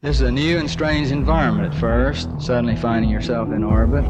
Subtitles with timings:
[0.00, 4.04] This is a new and strange environment at first, suddenly finding yourself in orbit.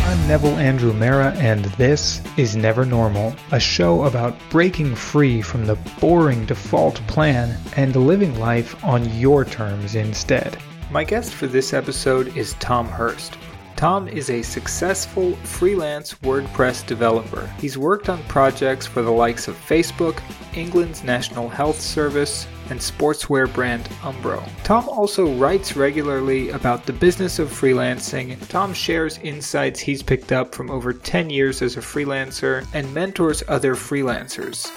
[0.00, 5.64] I'm Neville Andrew Mera, and this is Never Normal, a show about breaking free from
[5.64, 10.58] the boring default plan and living life on your terms instead.
[10.90, 13.38] My guest for this episode is Tom Hirst.
[13.76, 17.46] Tom is a successful freelance WordPress developer.
[17.58, 20.22] He's worked on projects for the likes of Facebook,
[20.56, 24.42] England's National Health Service, and sportswear brand Umbro.
[24.64, 28.48] Tom also writes regularly about the business of freelancing.
[28.48, 33.42] Tom shares insights he's picked up from over 10 years as a freelancer and mentors
[33.46, 34.70] other freelancers.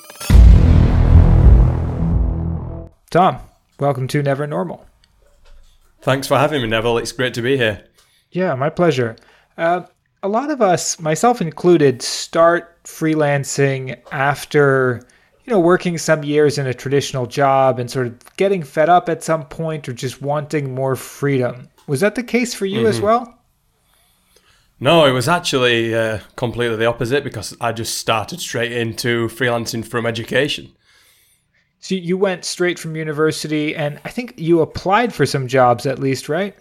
[3.10, 3.38] Tom,
[3.80, 4.86] welcome to Never Normal.
[6.02, 6.98] Thanks for having me, Neville.
[6.98, 7.89] It's great to be here.
[8.32, 9.16] Yeah, my pleasure.
[9.58, 9.82] Uh,
[10.22, 15.02] a lot of us, myself included, start freelancing after
[15.46, 19.10] you know working some years in a traditional job and sort of getting fed up
[19.10, 21.70] at some point or just wanting more freedom.
[21.88, 22.88] Was that the case for you mm-hmm.
[22.88, 23.36] as well?
[24.80, 29.86] No, it was actually uh, completely the opposite because I just started straight into freelancing
[29.86, 30.72] from education.
[31.82, 36.00] So you went straight from university, and I think you applied for some jobs at
[36.00, 36.56] least, right?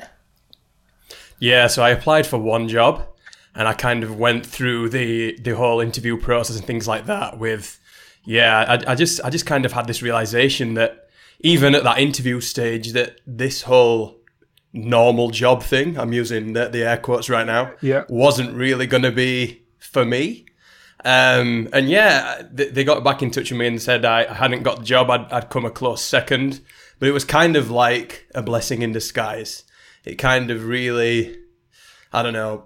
[1.41, 3.07] Yeah, so I applied for one job
[3.55, 7.39] and I kind of went through the the whole interview process and things like that
[7.39, 7.81] with
[8.25, 11.09] yeah, I, I just I just kind of had this realization that
[11.41, 14.21] even at that interview stage that this whole
[14.73, 18.05] normal job thing, I'm using the, the air quotes right now, yeah.
[18.09, 20.47] wasn't really going to be for me.
[21.05, 24.35] Um, and yeah, they, they, got back in touch with me and said I, I
[24.35, 25.11] hadn't got the job.
[25.11, 26.61] I'd, I'd come a close second,
[26.99, 29.63] but it was kind of like a blessing in disguise
[30.09, 31.37] it kind of really,
[32.13, 32.65] I don't know,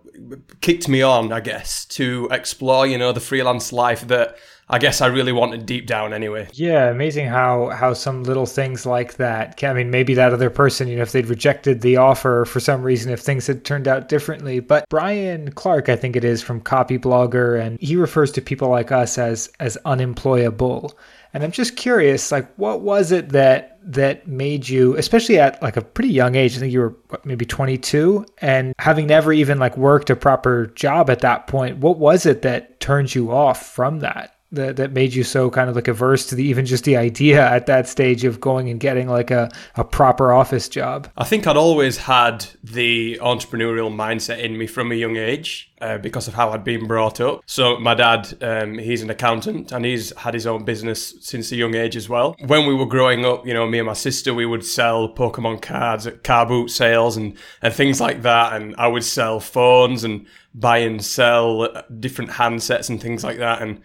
[0.61, 4.37] kicked me on, I guess, to explore, you know, the freelance life that
[4.73, 6.49] I guess I really wanted deep down anyway.
[6.55, 9.63] Yeah, amazing how how some little things like that.
[9.63, 12.83] I mean, maybe that other person, you know, if they'd rejected the offer for some
[12.83, 14.61] reason, if things had turned out differently.
[14.61, 18.91] But Brian Clark, I think it is from Copyblogger, and he refers to people like
[18.91, 20.99] us as as unemployable.
[21.35, 25.77] And I'm just curious, like, what was it that that made you, especially at like
[25.77, 26.57] a pretty young age?
[26.57, 30.69] I think you were what, maybe 22, and having never even like worked a proper
[30.69, 31.77] job at that point.
[31.77, 34.35] What was it that turned you off from that?
[34.53, 37.49] That, that made you so kind of like averse to the even just the idea
[37.49, 41.09] at that stage of going and getting like a, a proper office job?
[41.17, 45.99] I think I'd always had the entrepreneurial mindset in me from a young age uh,
[45.99, 47.43] because of how I'd been brought up.
[47.47, 51.57] So my dad, um, he's an accountant and he's had his own business since a
[51.57, 52.37] young age as well.
[52.47, 55.63] When we were growing up, you know, me and my sister, we would sell Pokemon
[55.63, 58.53] cards at car boot sales and, and things like that.
[58.53, 61.69] And I would sell phones and buy and sell
[61.99, 63.63] different handsets and things like that.
[63.63, 63.81] And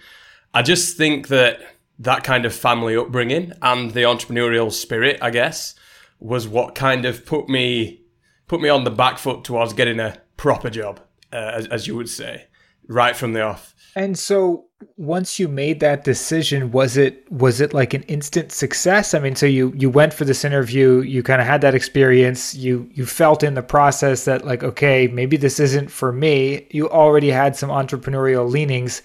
[0.53, 1.59] I just think that
[1.99, 5.75] that kind of family upbringing and the entrepreneurial spirit, I guess,
[6.19, 8.01] was what kind of put me
[8.47, 11.01] put me on the back foot towards getting a proper job,
[11.33, 12.45] uh, as, as you would say,
[12.87, 13.75] right from the off.
[13.95, 14.65] And so
[14.95, 19.15] once you made that decision was it was it like an instant success?
[19.15, 22.53] I mean so you you went for this interview you kind of had that experience
[22.53, 26.67] you you felt in the process that like okay maybe this isn't for me.
[26.69, 29.01] You already had some entrepreneurial leanings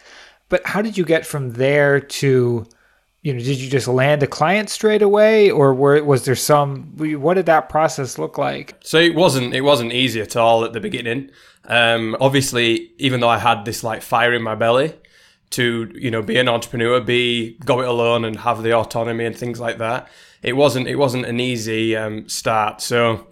[0.52, 2.66] but how did you get from there to,
[3.22, 6.94] you know, did you just land a client straight away, or were, was there some?
[6.98, 8.76] What did that process look like?
[8.84, 11.30] So it wasn't it wasn't easy at all at the beginning.
[11.64, 14.92] Um, obviously, even though I had this like fire in my belly
[15.52, 19.34] to you know be an entrepreneur, be go it alone, and have the autonomy and
[19.34, 20.06] things like that,
[20.42, 22.82] it wasn't it wasn't an easy um, start.
[22.82, 23.26] So.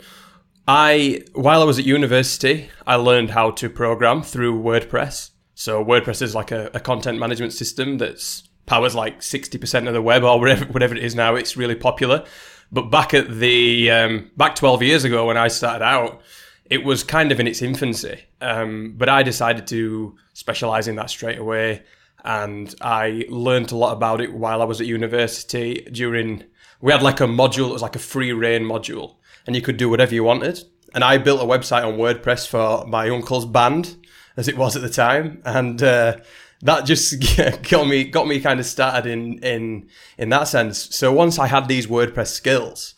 [0.68, 5.30] I, while I was at university, I learned how to program through WordPress.
[5.60, 10.00] So WordPress is like a, a content management system that's powers like 60% of the
[10.00, 11.34] web or whatever, whatever it is now.
[11.34, 12.24] It's really popular.
[12.72, 16.22] But back at the, um, back 12 years ago when I started out,
[16.64, 18.22] it was kind of in its infancy.
[18.40, 21.82] Um, but I decided to specialize in that straight away.
[22.24, 26.42] And I learned a lot about it while I was at university during,
[26.80, 29.76] we had like a module, it was like a free reign module and you could
[29.76, 30.58] do whatever you wanted.
[30.94, 33.98] And I built a website on WordPress for my uncle's band
[34.40, 36.16] as it was at the time, and uh,
[36.62, 37.14] that just
[37.70, 40.94] got me got me kind of started in in in that sense.
[40.96, 42.94] So once I had these WordPress skills,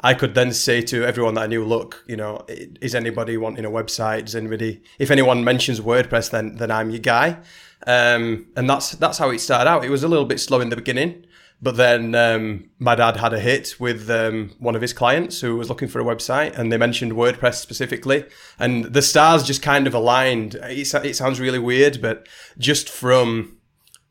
[0.00, 3.64] I could then say to everyone that I knew, look, you know, is anybody wanting
[3.64, 4.24] a website?
[4.24, 7.38] Does anybody, if anyone mentions WordPress, then then I'm your guy.
[7.86, 9.84] Um, and that's that's how it started out.
[9.84, 11.24] It was a little bit slow in the beginning,
[11.62, 15.56] But then um, my dad had a hit with um, one of his clients who
[15.56, 18.24] was looking for a website, and they mentioned WordPress specifically,
[18.58, 20.56] and the stars just kind of aligned.
[20.56, 22.26] It, it sounds really weird, but
[22.58, 23.58] just from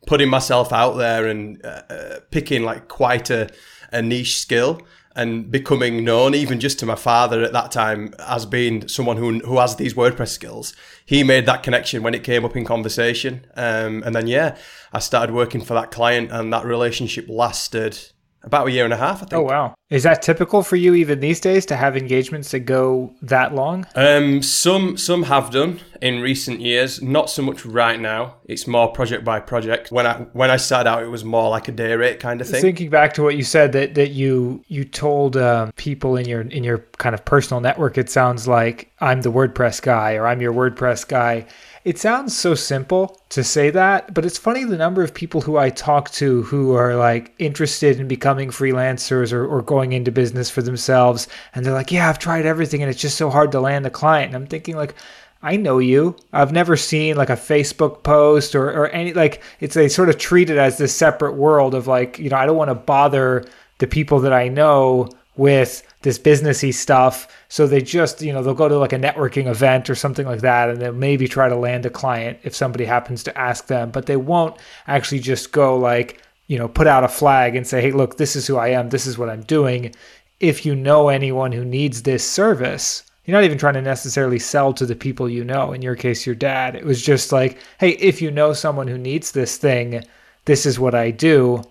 [0.06, 3.50] putting myself out there and uh, uh, picking like quite a,
[3.92, 4.80] a niche skill
[5.14, 9.40] and becoming known even just to my father at that time as being someone who
[9.40, 10.74] who has these WordPress skills.
[11.04, 14.56] He made that connection when it came up in conversation, um, and then yeah,
[14.92, 18.11] I started working for that client, and that relationship lasted
[18.44, 19.34] about a year and a half, I think.
[19.34, 19.74] Oh wow!
[19.90, 23.86] Is that typical for you even these days to have engagements that go that long?
[23.94, 28.36] Um, some some have done in recent years, not so much right now.
[28.46, 29.92] It's more project by project.
[29.92, 32.48] When I when I started out, it was more like a day rate kind of
[32.48, 32.60] thing.
[32.60, 36.40] Thinking back to what you said that that you you told um, people in your
[36.40, 40.40] in your kind of personal network, it sounds like I'm the WordPress guy or I'm
[40.40, 41.46] your WordPress guy
[41.84, 45.56] it sounds so simple to say that, but it's funny the number of people who
[45.56, 50.48] I talk to who are like interested in becoming freelancers or, or going into business
[50.48, 51.26] for themselves.
[51.54, 53.90] And they're like, yeah, I've tried everything and it's just so hard to land a
[53.90, 54.28] client.
[54.28, 54.94] And I'm thinking, like,
[55.42, 56.16] I know you.
[56.32, 60.18] I've never seen like a Facebook post or, or any like it's they sort of
[60.18, 63.44] treat it as this separate world of like, you know, I don't want to bother
[63.78, 67.28] the people that I know with this businessy stuff.
[67.48, 70.40] So they just, you know, they'll go to like a networking event or something like
[70.40, 73.90] that and they'll maybe try to land a client if somebody happens to ask them,
[73.90, 74.56] but they won't
[74.86, 78.36] actually just go like, you know, put out a flag and say, hey, look, this
[78.36, 79.94] is who I am, this is what I'm doing.
[80.40, 84.72] If you know anyone who needs this service, you're not even trying to necessarily sell
[84.72, 85.72] to the people you know.
[85.72, 86.74] In your case, your dad.
[86.74, 90.02] It was just like, hey, if you know someone who needs this thing,
[90.44, 91.62] this is what I do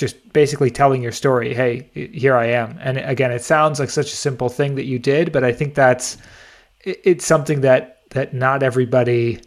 [0.00, 1.54] just basically telling your story.
[1.54, 2.78] Hey, here I am.
[2.80, 5.74] And again, it sounds like such a simple thing that you did, but I think
[5.74, 6.16] that's
[6.80, 9.40] it's something that that not everybody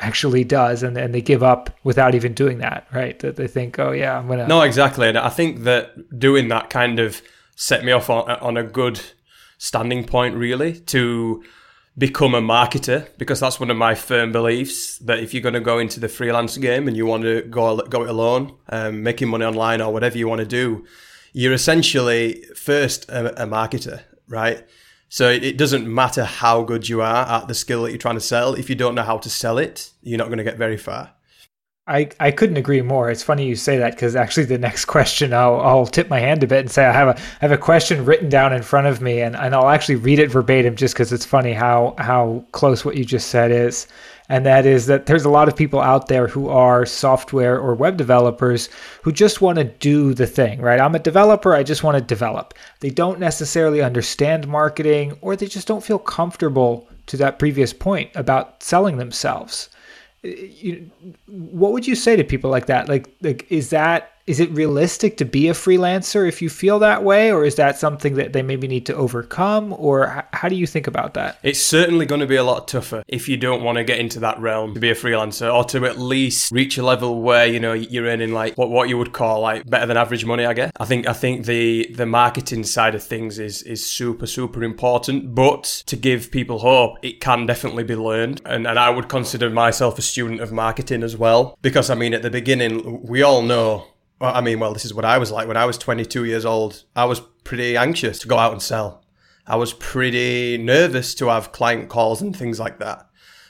[0.00, 3.78] actually does and, and they give up without even doing that right that they think
[3.78, 7.20] oh yeah i'm gonna no exactly and i think that doing that kind of
[7.54, 8.98] set me off on, on a good
[9.58, 11.44] standing point really to
[11.98, 15.60] become a marketer because that's one of my firm beliefs that if you're going to
[15.60, 19.28] go into the freelance game and you want to go go it alone, um, making
[19.28, 20.84] money online or whatever you want to do,
[21.32, 24.66] you're essentially first a, a marketer, right?
[25.08, 28.20] So it doesn't matter how good you are at the skill that you're trying to
[28.20, 28.54] sell.
[28.54, 31.14] If you don't know how to sell it, you're not going to get very far.
[31.90, 33.10] I, I couldn't agree more.
[33.10, 36.42] It's funny you say that because actually the next question I'll, I'll tip my hand
[36.44, 38.86] a bit and say I have a I have a question written down in front
[38.86, 42.44] of me and, and I'll actually read it verbatim just because it's funny how how
[42.52, 43.88] close what you just said is.
[44.28, 47.74] And that is that there's a lot of people out there who are software or
[47.74, 48.68] web developers
[49.02, 50.80] who just want to do the thing, right?
[50.80, 52.54] I'm a developer, I just want to develop.
[52.78, 58.12] They don't necessarily understand marketing or they just don't feel comfortable to that previous point
[58.14, 59.68] about selling themselves
[60.22, 60.90] you,
[61.26, 62.88] what would you say to people like that?
[62.88, 67.02] Like, like is that is it realistic to be a freelancer if you feel that
[67.02, 70.68] way, or is that something that they maybe need to overcome, or how do you
[70.68, 71.36] think about that?
[71.42, 74.20] It's certainly going to be a lot tougher if you don't want to get into
[74.20, 77.58] that realm to be a freelancer, or to at least reach a level where you
[77.58, 80.46] know you're earning like what what you would call like better than average money.
[80.46, 80.70] I guess.
[80.78, 85.34] I think I think the the marketing side of things is is super super important,
[85.34, 89.50] but to give people hope, it can definitely be learned, and and I would consider
[89.50, 93.42] myself a student of marketing as well, because I mean at the beginning we all
[93.42, 93.86] know
[94.20, 96.44] well, I mean, well, this is what I was like when I was 22 years
[96.44, 96.84] old.
[96.94, 99.02] I was pretty anxious to go out and sell.
[99.46, 103.08] I was pretty nervous to have client calls and things like that.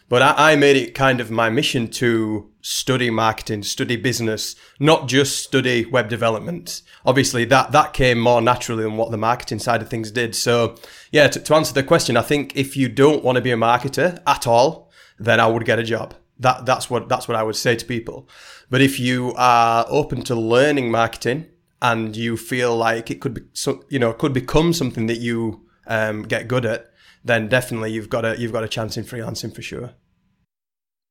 [0.08, 5.08] But I, I made it kind of my mission to study marketing, study business, not
[5.08, 6.82] just study web development.
[7.04, 10.34] Obviously, that, that came more naturally than what the marketing side of things did.
[10.34, 10.76] So,
[11.10, 13.56] yeah, to, to answer the question, I think if you don't want to be a
[13.56, 16.14] marketer at all, then I would get a job.
[16.38, 18.28] That, that's what, that's what I would say to people.
[18.70, 21.46] But if you are open to learning marketing
[21.82, 25.66] and you feel like it could be, so, you know, could become something that you
[25.86, 26.86] um, get good at,
[27.24, 29.90] then definitely you've got a you've got a chance in freelancing for sure.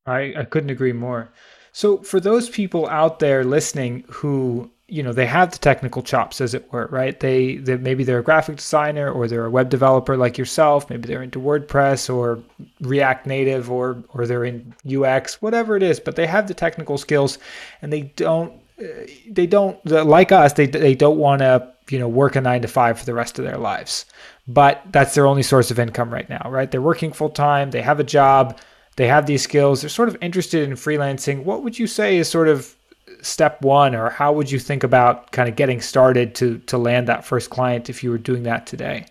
[0.06, 1.32] I, I couldn't agree more.
[1.72, 6.42] So for those people out there listening who you know they have the technical chops
[6.42, 7.20] as it were right?
[7.20, 10.90] They, they maybe they're a graphic designer or they're a web developer like yourself.
[10.90, 12.40] Maybe they're into wordpress or
[12.82, 16.98] react native or or they're in ux whatever it is but they have the technical
[16.98, 17.38] skills
[17.82, 18.86] and they don't uh,
[19.30, 22.68] they don't like us they, they don't want to you know work a nine to
[22.68, 24.06] five for the rest of their lives.
[24.48, 26.70] But that's their only source of income right now right?
[26.70, 28.58] They're working full time they have a job
[28.96, 31.44] they have these skills they're sort of interested in freelancing.
[31.44, 32.76] What would you say is sort of
[33.22, 37.08] step one, or how would you think about kind of getting started to to land
[37.08, 39.06] that first client if you were doing that today?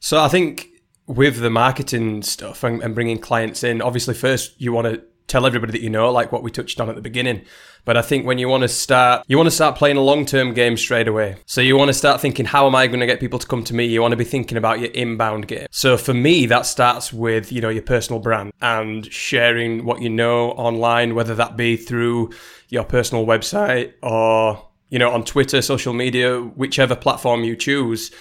[0.00, 0.68] So I think
[1.06, 5.02] with the marketing stuff and, and bringing clients in, obviously first you want to
[5.34, 7.42] tell everybody that you know, like what we touched on at the beginning.
[7.84, 10.24] But I think when you want to start, you want to start playing a long
[10.24, 11.34] term game straight away.
[11.44, 13.64] So you want to start thinking, how am I going to get people to come
[13.64, 13.84] to me?
[13.84, 15.66] You want to be thinking about your inbound game.
[15.72, 20.08] So for me, that starts with, you know, your personal brand and sharing what you
[20.08, 22.30] know online, whether that be through
[22.68, 28.12] your personal website or, you know, on Twitter, social media, whichever platform you choose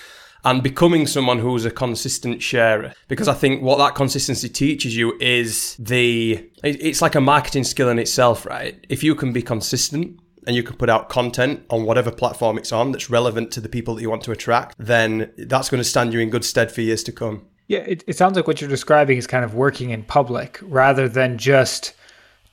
[0.46, 2.94] and becoming someone who's a consistent sharer.
[3.08, 7.90] Because I think what that consistency teaches you is the, it's like a marketing skill
[7.90, 8.86] in itself, right?
[8.90, 12.72] If you can be consistent, and you can put out content on whatever platform it's
[12.72, 15.88] on that's relevant to the people that you want to attract, then that's going to
[15.88, 17.46] stand you in good stead for years to come.
[17.68, 21.08] Yeah, it, it sounds like what you're describing is kind of working in public rather
[21.08, 21.94] than just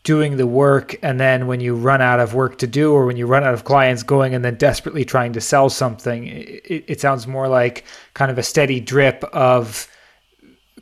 [0.02, 3.16] doing the work and then when you run out of work to do or when
[3.16, 7.00] you run out of clients going and then desperately trying to sell something it, it
[7.00, 9.86] sounds more like kind of a steady drip of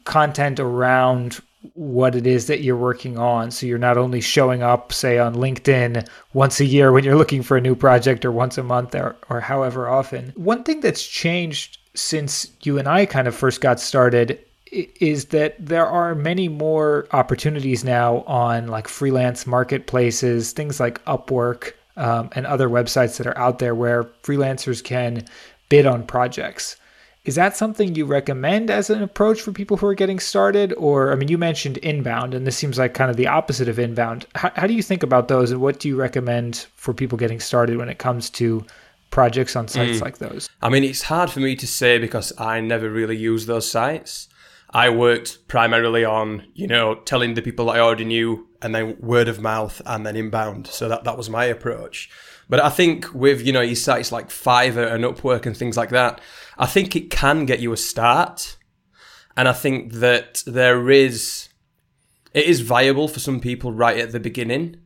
[0.04, 1.40] content around
[1.74, 3.50] what it is that you're working on.
[3.50, 7.42] So you're not only showing up say on linkedin once a year when you're looking
[7.42, 10.32] for a new project or once a month or, or however often.
[10.36, 14.38] One thing that's changed since you and i kind of first got started
[14.72, 21.72] is that there are many more opportunities now on like freelance marketplaces, things like Upwork
[21.96, 25.24] um, and other websites that are out there where freelancers can
[25.68, 26.76] bid on projects.
[27.24, 30.72] Is that something you recommend as an approach for people who are getting started?
[30.78, 33.78] Or, I mean, you mentioned inbound, and this seems like kind of the opposite of
[33.78, 34.24] inbound.
[34.34, 37.40] How, how do you think about those, and what do you recommend for people getting
[37.40, 38.64] started when it comes to
[39.10, 40.02] projects on sites mm.
[40.02, 40.48] like those?
[40.62, 44.28] I mean, it's hard for me to say because I never really use those sites.
[44.70, 49.28] I worked primarily on, you know, telling the people I already knew and then word
[49.28, 50.66] of mouth and then inbound.
[50.66, 52.10] So that, that was my approach.
[52.50, 55.90] But I think with, you know, your sites like Fiverr and Upwork and things like
[55.90, 56.20] that,
[56.58, 58.56] I think it can get you a start.
[59.36, 61.48] And I think that there is,
[62.34, 64.76] it is viable for some people right at the beginning,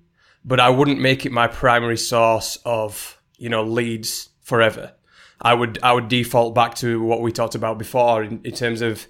[0.44, 4.92] but I wouldn't make it my primary source of, you know, leads forever.
[5.40, 8.80] I would, I would default back to what we talked about before in, in terms
[8.80, 9.06] of,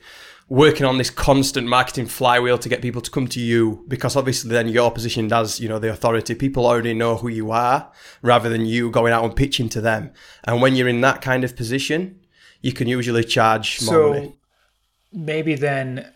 [0.53, 4.51] working on this constant marketing flywheel to get people to come to you because obviously
[4.51, 7.91] then your position as you know the authority people already know who you are
[8.21, 10.11] rather than you going out and pitching to them.
[10.45, 12.21] And when you're in that kind of position
[12.61, 14.37] you can usually charge more so money.
[15.11, 16.07] maybe then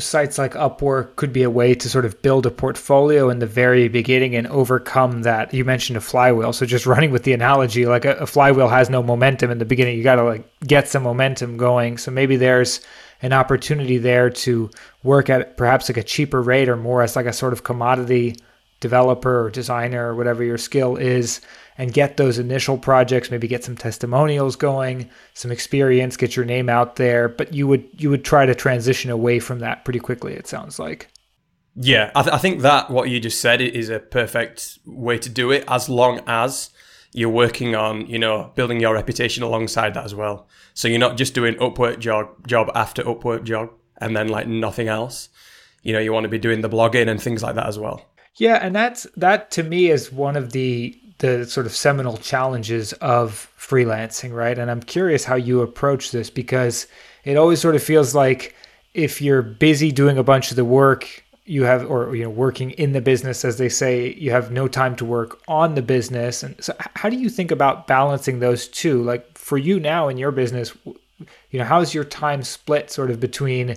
[0.00, 3.46] sites like upwork could be a way to sort of build a portfolio in the
[3.46, 6.52] very beginning and overcome that you mentioned a flywheel.
[6.52, 9.52] So just running with the analogy like a, a flywheel has no momentum.
[9.52, 11.96] In the beginning you got to like get some momentum going.
[11.96, 12.80] So maybe there's
[13.24, 14.70] an opportunity there to
[15.02, 18.36] work at perhaps like a cheaper rate or more as like a sort of commodity
[18.80, 21.40] developer or designer or whatever your skill is
[21.78, 26.68] and get those initial projects maybe get some testimonials going some experience get your name
[26.68, 27.30] out there.
[27.30, 30.78] But you would you would try to transition away from that pretty quickly it sounds
[30.78, 31.08] like.
[31.74, 35.30] Yeah I, th- I think that what you just said is a perfect way to
[35.30, 36.68] do it as long as
[37.14, 40.48] you're working on, you know, building your reputation alongside that as well.
[40.74, 44.88] So you're not just doing Upwork job job after Upwork job and then like nothing
[44.88, 45.28] else.
[45.82, 48.04] You know, you want to be doing the blogging and things like that as well.
[48.36, 52.92] Yeah, and that's that to me is one of the the sort of seminal challenges
[52.94, 54.58] of freelancing, right?
[54.58, 56.88] And I'm curious how you approach this because
[57.22, 58.56] it always sort of feels like
[58.92, 62.70] if you're busy doing a bunch of the work you have or you know working
[62.72, 66.42] in the business as they say you have no time to work on the business.
[66.42, 69.02] And so how do you think about balancing those two?
[69.02, 70.74] Like for you now in your business
[71.50, 73.76] you know how's your time split sort of between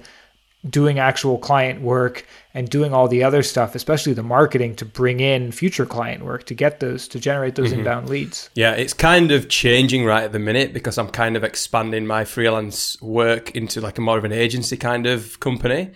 [0.67, 5.19] doing actual client work and doing all the other stuff especially the marketing to bring
[5.19, 7.79] in future client work to get those to generate those mm-hmm.
[7.79, 8.49] inbound leads?
[8.55, 12.25] Yeah it's kind of changing right at the minute because i'm kind of expanding my
[12.25, 15.91] freelance work into like a more of an agency kind of company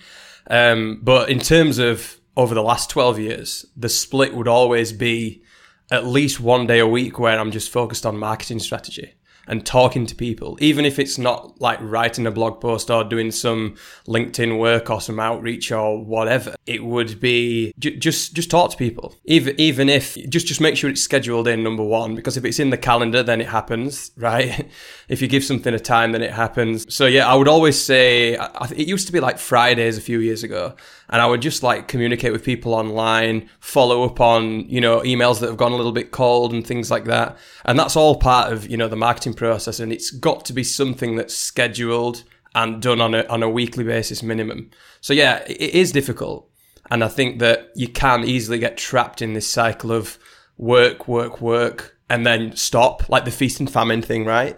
[0.49, 5.43] um, but in terms of over the last 12 years, the split would always be
[5.91, 9.13] at least one day a week where I'm just focused on marketing strategy
[9.47, 13.31] and talking to people, even if it's not like writing a blog post or doing
[13.31, 13.75] some
[14.07, 16.55] LinkedIn work or some outreach or whatever.
[16.65, 20.77] It would be j- just just talk to people, even even if just just make
[20.77, 24.11] sure it's scheduled in number one because if it's in the calendar, then it happens,
[24.17, 24.69] right?
[25.07, 26.93] if you give something a time, then it happens.
[26.93, 30.19] So yeah, I would always say I, it used to be like Fridays a few
[30.19, 30.75] years ago
[31.11, 35.41] and I would just like communicate with people online, follow up on, you know, emails
[35.41, 37.37] that have gone a little bit cold and things like that.
[37.65, 39.81] And that's all part of, you know, the marketing process.
[39.81, 42.23] And it's got to be something that's scheduled
[42.55, 44.71] and done on a, on a weekly basis minimum.
[45.01, 46.49] So yeah, it is difficult.
[46.89, 50.17] And I think that you can easily get trapped in this cycle of
[50.57, 54.57] work, work, work, and then stop, like the feast and famine thing, right?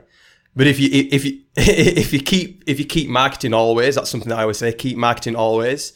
[0.55, 4.29] But if you if you if you keep if you keep marketing always, that's something
[4.29, 5.93] that I always say, keep marketing always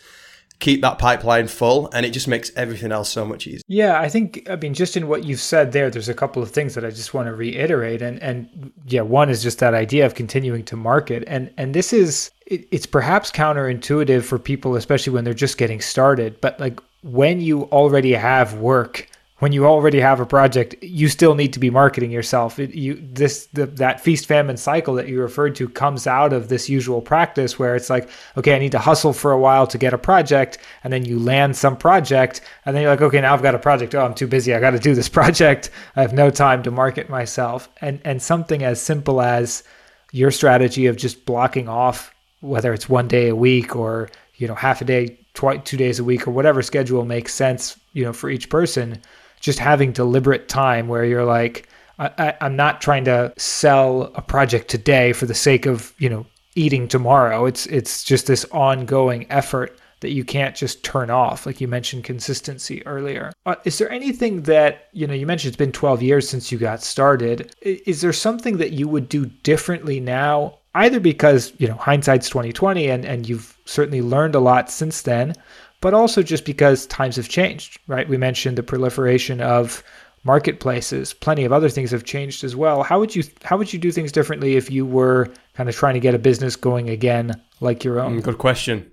[0.59, 3.61] keep that pipeline full and it just makes everything else so much easier.
[3.67, 6.49] Yeah, I think I mean just in what you've said there there's a couple of
[6.51, 10.05] things that I just want to reiterate and and yeah, one is just that idea
[10.05, 15.13] of continuing to market and and this is it, it's perhaps counterintuitive for people especially
[15.13, 19.07] when they're just getting started, but like when you already have work
[19.39, 22.57] when you already have a project, you still need to be marketing yourself.
[22.57, 26.49] It, you this the, that feast famine cycle that you referred to comes out of
[26.49, 29.77] this usual practice where it's like, okay, I need to hustle for a while to
[29.77, 33.33] get a project, and then you land some project, and then you're like, okay, now
[33.33, 33.93] I've got a project.
[33.93, 34.55] Oh, I'm too busy.
[34.55, 35.69] I got to do this project.
[35.95, 37.69] I have no time to market myself.
[37.81, 39.63] And and something as simple as
[40.11, 44.55] your strategy of just blocking off, whether it's one day a week or you know
[44.55, 48.31] half a day, two days a week, or whatever schedule makes sense, you know, for
[48.31, 48.99] each person
[49.39, 51.67] just having deliberate time where you're like,
[51.99, 56.25] I, am not trying to sell a project today for the sake of you know
[56.55, 57.45] eating tomorrow.
[57.45, 61.45] It's it's just this ongoing effort that you can't just turn off.
[61.45, 63.31] Like you mentioned consistency earlier.
[63.47, 65.13] Uh, is there anything that you know?
[65.13, 67.53] You mentioned it's been 12 years since you got started.
[67.61, 70.59] Is there something that you would do differently now?
[70.75, 75.33] Either because you know hindsight's 2020 and and you've certainly learned a lot since then,
[75.81, 78.07] but also just because times have changed, right?
[78.07, 79.83] We mentioned the proliferation of
[80.23, 81.13] marketplaces.
[81.13, 82.83] Plenty of other things have changed as well.
[82.83, 85.93] How would you how would you do things differently if you were kind of trying
[85.95, 88.19] to get a business going again like your own?
[88.19, 88.91] Mm, good question.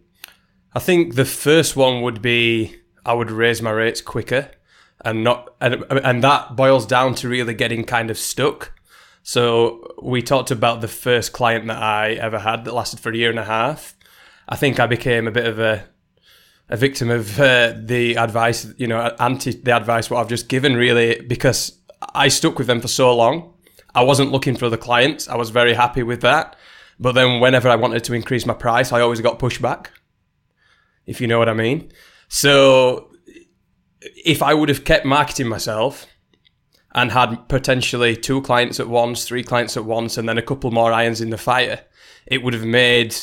[0.75, 4.51] I think the first one would be I would raise my rates quicker
[5.05, 8.73] and not and and that boils down to really getting kind of stuck.
[9.23, 13.17] So we talked about the first client that I ever had that lasted for a
[13.17, 13.97] year and a half.
[14.47, 15.87] I think I became a bit of a
[16.69, 20.75] a victim of uh, the advice, you know, anti the advice what I've just given,
[20.77, 21.79] really, because
[22.15, 23.55] I stuck with them for so long.
[23.95, 25.29] I wasn't looking for the clients.
[25.29, 26.57] I was very happy with that.
[26.99, 29.89] But then whenever I wanted to increase my price, I always got pushback,
[31.07, 31.93] if you know what I mean.
[32.29, 33.11] So
[34.01, 36.07] if I would have kept marketing myself
[36.95, 40.71] and had potentially two clients at once, three clients at once, and then a couple
[40.71, 41.81] more irons in the fire,
[42.27, 43.15] it would have made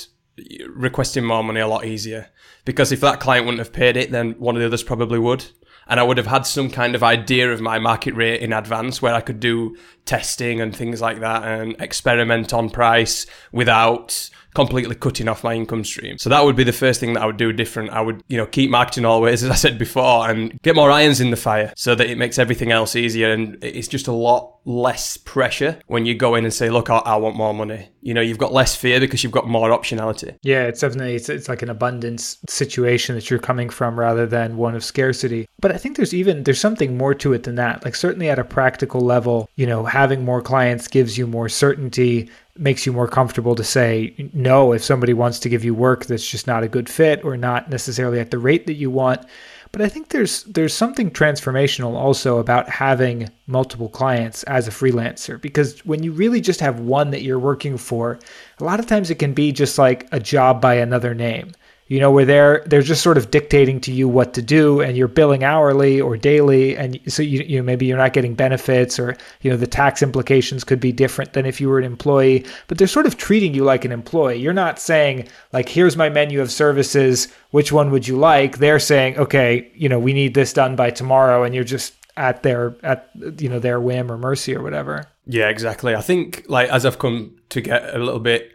[0.70, 2.30] requesting more money a lot easier
[2.66, 5.46] because if that client wouldn't have paid it, then one of the others probably would.
[5.88, 9.02] And I would have had some kind of idea of my market rate in advance
[9.02, 9.76] where I could do
[10.06, 15.84] testing and things like that and experiment on price without completely cutting off my income
[15.84, 16.18] stream.
[16.18, 17.92] So that would be the first thing that I would do different.
[17.92, 21.22] I would, you know, keep marketing always, as I said before, and get more irons
[21.22, 23.32] in the fire so that it makes everything else easier.
[23.32, 26.98] And it's just a lot less pressure when you go in and say, look, I,
[26.98, 27.90] I want more money.
[28.02, 30.38] You know, you've got less fear because you've got more optionality.
[30.44, 34.58] Yeah, it's definitely, it's, it's like an abundance situation that you're coming from rather than
[34.58, 35.48] one of scarcity.
[35.60, 37.84] But I think there's even, there's something more to it than that.
[37.84, 42.30] Like certainly at a practical level, you know, having more clients gives you more certainty
[42.62, 46.28] makes you more comfortable to say no if somebody wants to give you work that's
[46.28, 49.26] just not a good fit or not necessarily at the rate that you want.
[49.72, 55.42] But I think there's there's something transformational also about having multiple clients as a freelancer
[55.42, 58.20] because when you really just have one that you're working for,
[58.60, 61.54] a lot of times it can be just like a job by another name
[61.92, 64.96] you know where they're they're just sort of dictating to you what to do and
[64.96, 68.98] you're billing hourly or daily and so you, you know maybe you're not getting benefits
[68.98, 72.46] or you know the tax implications could be different than if you were an employee
[72.68, 74.40] but they're sort of treating you like an employee.
[74.40, 78.60] You're not saying like here's my menu of services which one would you like?
[78.60, 82.42] They're saying okay you know we need this done by tomorrow and you're just at
[82.42, 85.08] their at you know their whim or mercy or whatever.
[85.28, 85.94] Yeah exactly.
[85.94, 88.54] I think like as i've come to get a little bit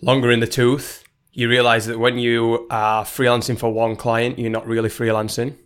[0.00, 4.50] longer in the tooth you realize that when you are freelancing for one client, you're
[4.50, 5.56] not really freelancing.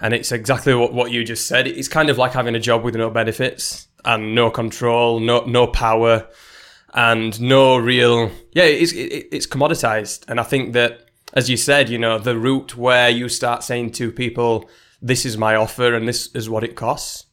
[0.00, 1.66] And it's exactly what, what you just said.
[1.66, 5.66] It's kind of like having a job with no benefits and no control, no no
[5.66, 6.28] power,
[6.92, 8.30] and no real.
[8.52, 10.24] Yeah, it's it, it's commoditized.
[10.28, 13.92] And I think that, as you said, you know, the route where you start saying
[13.92, 14.68] to people,
[15.00, 17.26] "This is my offer, and this is what it costs,"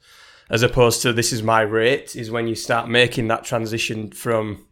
[0.50, 4.66] as opposed to "This is my rate," is when you start making that transition from,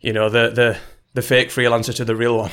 [0.00, 0.78] you know, the the
[1.14, 2.50] the fake freelancer to the real one.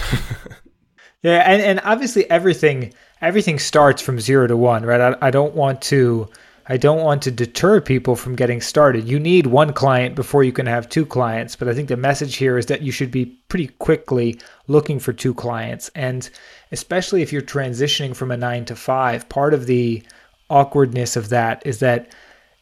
[1.23, 5.01] yeah, and, and obviously everything everything starts from zero to one, right?
[5.01, 6.29] I, I don't want to
[6.67, 9.07] I don't want to deter people from getting started.
[9.07, 12.35] You need one client before you can have two clients, but I think the message
[12.35, 15.89] here is that you should be pretty quickly looking for two clients.
[15.95, 16.29] And
[16.71, 20.03] especially if you're transitioning from a nine to five, part of the
[20.49, 22.13] awkwardness of that is that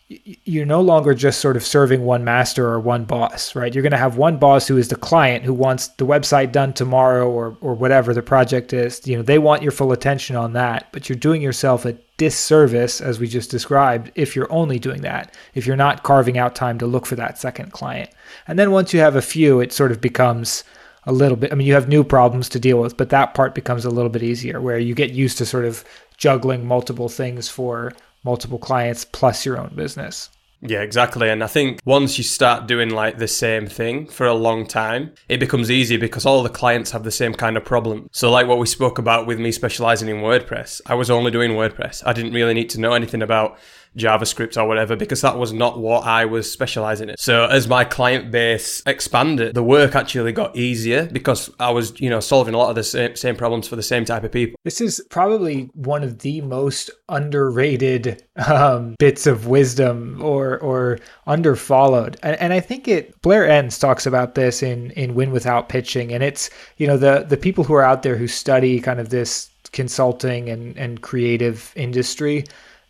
[0.10, 3.74] you're no longer just sort of serving one master or one boss, right?
[3.74, 6.74] You're going to have one boss who is the client who wants the website done
[6.74, 9.06] tomorrow or or whatever the project is.
[9.08, 13.02] You know, they want your full attention on that, but you're doing yourself a disservice
[13.02, 15.34] as we just described if you're only doing that.
[15.54, 18.10] If you're not carving out time to look for that second client.
[18.48, 20.64] And then once you have a few, it sort of becomes
[21.04, 21.52] a little bit.
[21.52, 24.10] I mean, you have new problems to deal with, but that part becomes a little
[24.10, 25.86] bit easier where you get used to sort of
[26.18, 30.30] juggling multiple things for multiple clients plus your own business.
[30.62, 31.30] Yeah, exactly.
[31.30, 35.14] And I think once you start doing like the same thing for a long time,
[35.30, 38.10] it becomes easy because all the clients have the same kind of problem.
[38.12, 41.52] So, like what we spoke about with me specializing in WordPress, I was only doing
[41.52, 42.04] WordPress.
[42.06, 43.58] I didn't really need to know anything about
[43.98, 47.16] JavaScript or whatever because that was not what I was specializing in.
[47.18, 52.10] So as my client base expanded, the work actually got easier because I was, you
[52.10, 54.60] know, solving a lot of the same, same problems for the same type of people.
[54.64, 62.18] This is probably one of the most underrated um, bits of wisdom or or underfollowed,
[62.24, 66.14] and, and I think it Blair Enns talks about this in in Win Without Pitching,
[66.14, 69.10] and it's you know the the people who are out there who study kind of
[69.10, 72.46] this consulting and and creative industry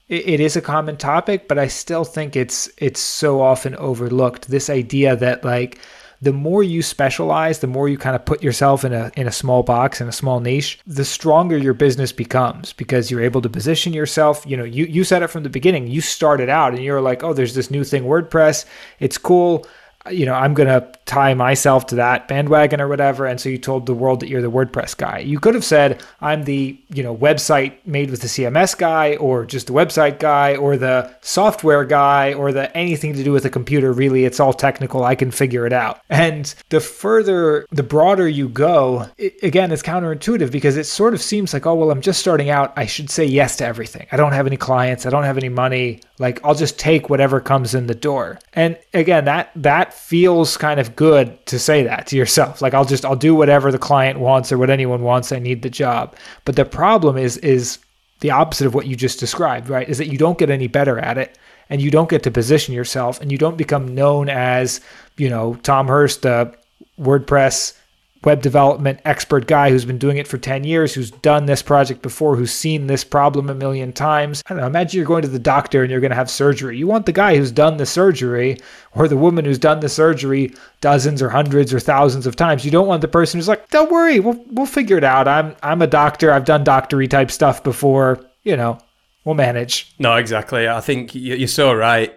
[0.10, 4.50] it is a common topic, but I still think it's it's so often overlooked.
[4.50, 5.80] This idea that like
[6.22, 9.32] the more you specialize, the more you kind of put yourself in a in a
[9.32, 13.50] small box in a small niche, the stronger your business becomes because you're able to
[13.50, 14.43] position yourself.
[14.48, 15.88] You know, you you said it from the beginning.
[15.88, 18.65] You started out and you're like, oh, there's this new thing, WordPress.
[19.00, 19.65] It's cool
[20.10, 23.26] you know, I'm going to tie myself to that bandwagon or whatever.
[23.26, 25.20] And so you told the world that you're the WordPress guy.
[25.20, 29.46] You could have said, I'm the, you know, website made with the CMS guy or
[29.46, 33.50] just the website guy or the software guy or the anything to do with a
[33.50, 33.92] computer.
[33.92, 35.04] Really, it's all technical.
[35.04, 36.00] I can figure it out.
[36.10, 41.22] And the further, the broader you go, it, again, it's counterintuitive because it sort of
[41.22, 42.74] seems like, oh, well, I'm just starting out.
[42.78, 44.08] I should say yes to everything.
[44.12, 45.06] I don't have any clients.
[45.06, 46.02] I don't have any money.
[46.20, 48.40] Like I'll just take whatever comes in the door.
[48.54, 52.62] And again, that, that feels kind of good to say that to yourself.
[52.62, 55.32] Like I'll just I'll do whatever the client wants or what anyone wants.
[55.32, 56.16] I need the job.
[56.46, 57.80] But the problem is is
[58.20, 59.88] the opposite of what you just described, right?
[59.88, 61.38] Is that you don't get any better at it
[61.70, 64.82] and you don't get to position yourself and you don't become known as,
[65.16, 66.54] you know, Tom Hirst, a
[67.00, 67.79] WordPress
[68.24, 72.02] web development expert guy who's been doing it for 10 years, who's done this project
[72.02, 74.44] before, who's seen this problem a million times.
[74.46, 76.78] I don't know, imagine you're going to the doctor and you're going to have surgery.
[76.78, 78.58] You want the guy who's done the surgery
[78.94, 82.66] or the woman who's done the surgery dozens or hundreds or thousands of times.
[82.66, 85.28] You don't want the person who's like, "Don't worry, we'll we'll figure it out.
[85.28, 86.32] I'm I'm a doctor.
[86.32, 88.80] I've done doctory type stuff before, you know.
[89.26, 90.68] We'll manage." No, exactly.
[90.68, 92.14] I think you're so right.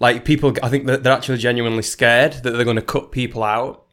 [0.00, 3.42] Like people I think that they're actually genuinely scared that they're going to cut people
[3.42, 3.84] out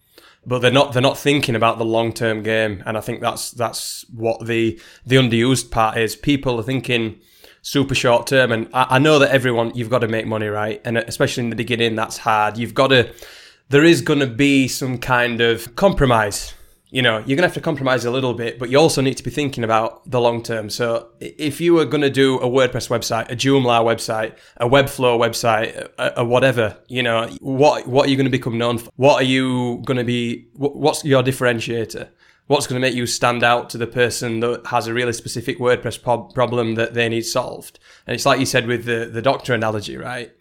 [0.45, 3.51] but they're not they're not thinking about the long term game, and I think that's
[3.51, 6.15] that's what the the underused part is.
[6.15, 7.19] People are thinking
[7.61, 10.81] super short term, and I, I know that everyone you've got to make money, right?
[10.85, 12.57] And especially in the beginning, that's hard.
[12.57, 13.13] You've got to.
[13.69, 16.55] There is going to be some kind of compromise
[16.91, 19.15] you know, you're going to have to compromise a little bit, but you also need
[19.15, 20.69] to be thinking about the long term.
[20.71, 25.19] So if you were going to do a WordPress website, a Joomla website, a Webflow
[25.19, 28.89] website, a, a whatever, you know, what, what are you going to become known for?
[28.95, 32.09] What are you going to be, what's your differentiator?
[32.47, 35.59] What's going to make you stand out to the person that has a really specific
[35.59, 36.01] WordPress
[36.33, 37.77] problem that they need solved?
[38.07, 40.31] And it's like you said with the, the doctor analogy, right?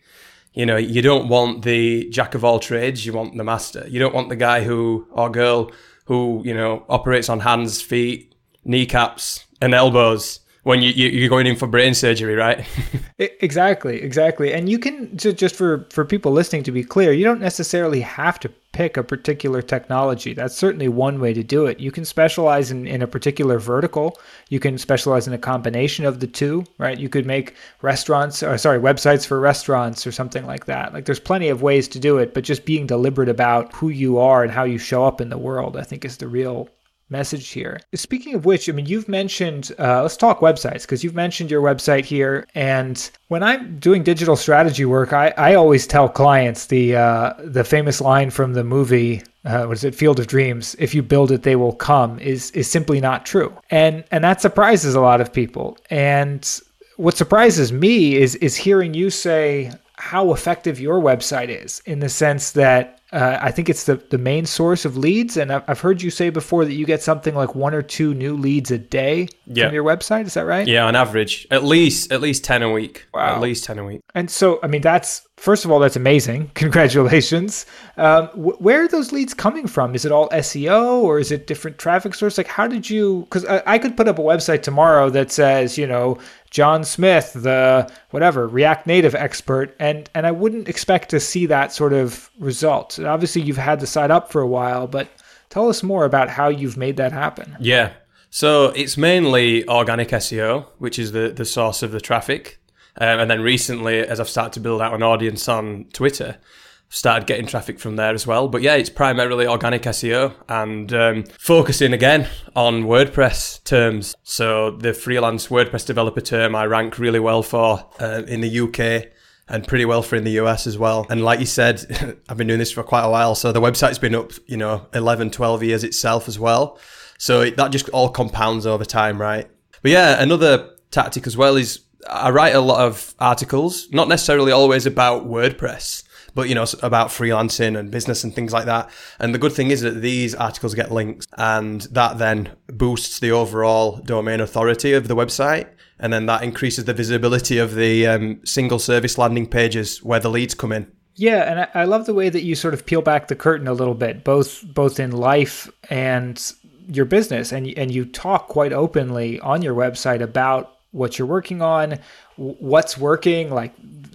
[0.55, 3.85] You know, you don't want the jack of all trades, you want the master.
[3.87, 5.71] You don't want the guy who, or girl,
[6.09, 11.47] who you know operates on hands, feet, kneecaps, and elbows when you, you are going
[11.47, 12.67] in for brain surgery, right?
[13.19, 14.53] exactly, exactly.
[14.53, 18.41] And you can just for for people listening to be clear, you don't necessarily have
[18.41, 20.33] to pick a particular technology.
[20.33, 21.81] That's certainly one way to do it.
[21.81, 24.21] You can specialize in, in a particular vertical.
[24.51, 26.97] You can specialize in a combination of the two, right?
[26.97, 30.93] You could make restaurants or sorry, websites for restaurants or something like that.
[30.93, 34.19] Like there's plenty of ways to do it, but just being deliberate about who you
[34.19, 36.69] are and how you show up in the world, I think is the real
[37.11, 37.81] message here.
[37.95, 41.63] Speaking of which, I mean, you've mentioned, uh, let's talk websites because you've mentioned your
[41.63, 42.47] website here.
[42.55, 47.65] And when I'm doing digital strategy work, I, I always tell clients the uh, the
[47.65, 49.23] famous line from the movie.
[49.45, 49.95] Uh, what is it?
[49.95, 50.77] Field of Dreams.
[50.79, 52.19] If you build it, they will come.
[52.19, 55.79] Is is simply not true, and and that surprises a lot of people.
[55.91, 56.61] And
[56.97, 62.09] what surprises me is is hearing you say how effective your website is in the
[62.09, 65.37] sense that uh, I think it's the, the main source of leads.
[65.37, 68.37] And I've heard you say before that you get something like one or two new
[68.37, 69.67] leads a day yeah.
[69.67, 70.27] from your website.
[70.27, 70.67] Is that right?
[70.67, 73.07] Yeah, on average, at least at least ten a week.
[73.15, 73.37] Wow.
[73.37, 74.01] At least ten a week.
[74.15, 76.51] And so, I mean, that's first of all, that's amazing.
[76.55, 77.65] Congratulations.
[77.97, 79.95] Um, wh- where are those leads coming from?
[79.95, 82.37] Is it all SEO or is it different traffic source?
[82.37, 83.21] Like, how did you?
[83.23, 86.19] Because I, I could put up a website tomorrow that says, you know,
[86.51, 91.73] John Smith, the whatever React Native expert, and and I wouldn't expect to see that
[91.73, 92.99] sort of result.
[92.99, 95.09] And obviously, you've had the site up for a while, but
[95.51, 97.57] tell us more about how you've made that happen.
[97.61, 97.93] Yeah,
[98.31, 102.61] so it's mainly organic SEO, which is the the source of the traffic,
[102.97, 106.39] um, and then recently, as I've started to build out an audience on Twitter.
[106.89, 108.49] Started getting traffic from there as well.
[108.49, 114.15] But yeah, it's primarily organic SEO and um, focusing again on WordPress terms.
[114.23, 119.13] So the freelance WordPress developer term I rank really well for uh, in the UK
[119.49, 121.07] and pretty well for in the US as well.
[121.11, 123.35] And like you said, I've been doing this for quite a while.
[123.35, 126.79] So the website's been up, you know, 11, 12 years itself as well.
[127.19, 129.49] So it, that just all compounds over time, right?
[129.83, 134.53] But yeah, another tactic as well is I write a lot of articles, not necessarily
[134.53, 136.05] always about WordPress,
[136.39, 138.89] but you know about freelancing and business and things like that.
[139.19, 143.33] And the good thing is that these articles get links, and that then boosts the
[143.33, 145.67] overall domain authority of the website,
[145.99, 150.31] and then that increases the visibility of the um, single service landing pages where the
[150.31, 150.93] leads come in.
[151.17, 153.67] Yeah, and I, I love the way that you sort of peel back the curtain
[153.67, 156.41] a little bit, both both in life and
[156.87, 161.63] your business, and and you talk quite openly on your website about what you're working
[161.63, 161.99] on,
[162.37, 163.75] what's working, like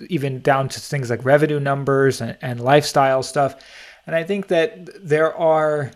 [0.10, 3.56] even down to things like revenue numbers and, and lifestyle stuff.
[4.06, 5.92] And I think that there are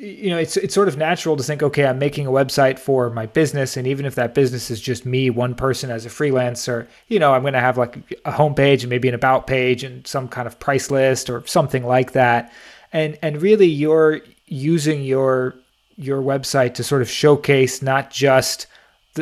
[0.00, 3.10] you know, it's it's sort of natural to think, okay, I'm making a website for
[3.10, 6.86] my business, and even if that business is just me, one person as a freelancer,
[7.08, 10.06] you know, I'm going to have like a homepage and maybe an about page and
[10.06, 12.52] some kind of price list or something like that,
[12.92, 15.56] and and really you're using your
[15.96, 18.68] your website to sort of showcase not just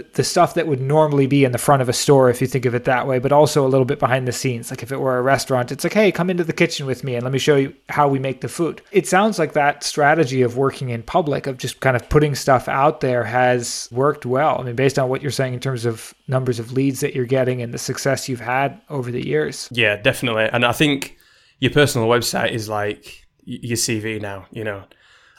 [0.02, 2.64] the, stuff that would normally be in the front of a store if you think
[2.64, 4.70] of it that way but also a little bit behind the scenes.
[4.70, 7.14] Like if it were a restaurant it's like hey come into the kitchen with me
[7.14, 8.82] and let me show you how we make the food.
[8.92, 12.68] It sounds like that strategy of working in public of just kind of putting stuff
[12.68, 14.60] out there has worked well.
[14.60, 17.24] I mean based on what you're saying in terms of numbers of leads that you're
[17.24, 19.68] getting and the success you've had over the years.
[19.72, 20.48] Yeah definitely.
[20.52, 21.16] And i think
[21.60, 24.82] your personal website is like your cv now you know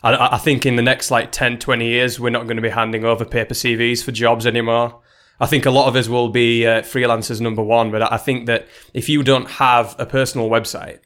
[0.04, 2.70] I, I think in the next like 10, 20 years, we're not going to be
[2.70, 5.02] handing over paper CVs for jobs anymore.
[5.40, 8.48] I think a lot of us will be uh, freelancers number one, but I think
[8.48, 11.00] that if you don't have a personal website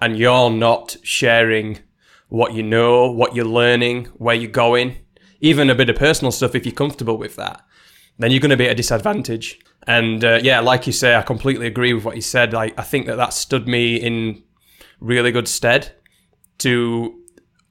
[0.00, 1.80] and you're not sharing
[2.28, 4.98] what you know, what you're learning, where you're going,
[5.40, 7.62] even a bit of personal stuff, if you're comfortable with that,
[8.18, 9.58] then you're going to be at a disadvantage.
[9.86, 12.52] And uh, yeah, like you say, I completely agree with what you said.
[12.52, 14.42] Like, I think that that stood me in
[15.00, 15.92] really good stead
[16.58, 17.20] to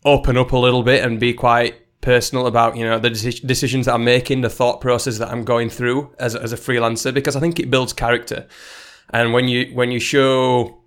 [0.05, 3.95] open up a little bit and be quite personal about you know the decisions that
[3.95, 7.39] I'm making, the thought process that I'm going through as as a freelancer because I
[7.39, 8.47] think it builds character.
[9.09, 10.83] And when you when you show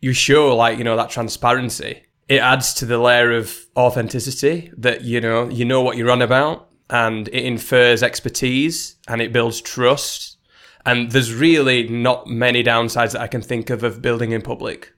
[0.00, 5.02] you show like you know that transparency, it adds to the layer of authenticity that
[5.02, 9.60] you know you know what you're on about, and it infers expertise and it builds
[9.60, 10.36] trust.
[10.86, 14.92] And there's really not many downsides that I can think of of building in public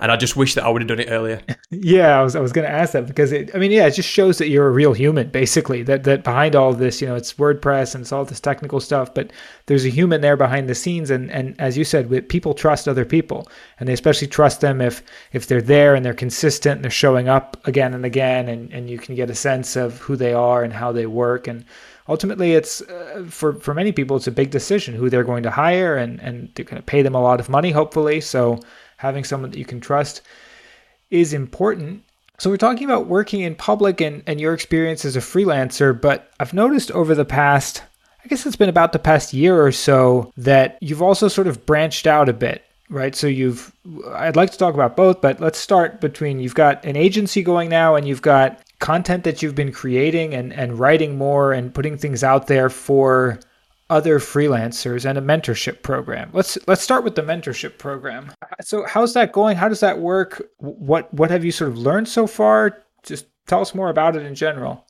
[0.00, 1.40] and I just wish that I would have done it earlier.
[1.70, 3.92] yeah, I was I was going to ask that because it, I mean, yeah, it
[3.92, 5.82] just shows that you're a real human, basically.
[5.84, 9.14] That that behind all this, you know, it's WordPress and it's all this technical stuff,
[9.14, 9.32] but
[9.66, 13.04] there's a human there behind the scenes, and and as you said, people trust other
[13.04, 15.02] people, and they especially trust them if
[15.32, 18.90] if they're there and they're consistent and they're showing up again and again, and and
[18.90, 21.64] you can get a sense of who they are and how they work and
[22.08, 25.50] ultimately it's uh, for for many people it's a big decision who they're going to
[25.50, 28.60] hire and and they're going to pay them a lot of money hopefully so
[28.96, 30.22] having someone that you can trust
[31.10, 32.02] is important.
[32.38, 36.32] So we're talking about working in public and, and your experience as a freelancer, but
[36.40, 37.82] I've noticed over the past,
[38.24, 41.64] I guess it's been about the past year or so, that you've also sort of
[41.64, 43.14] branched out a bit, right?
[43.14, 43.72] So you've,
[44.14, 47.68] I'd like to talk about both, but let's start between you've got an agency going
[47.68, 51.96] now and you've got content that you've been creating and, and writing more and putting
[51.96, 53.38] things out there for
[53.90, 56.30] other freelancers and a mentorship program.
[56.32, 58.32] Let's let's start with the mentorship program.
[58.62, 59.56] So how's that going?
[59.56, 60.42] How does that work?
[60.58, 62.84] What what have you sort of learned so far?
[63.02, 64.86] Just tell us more about it in general.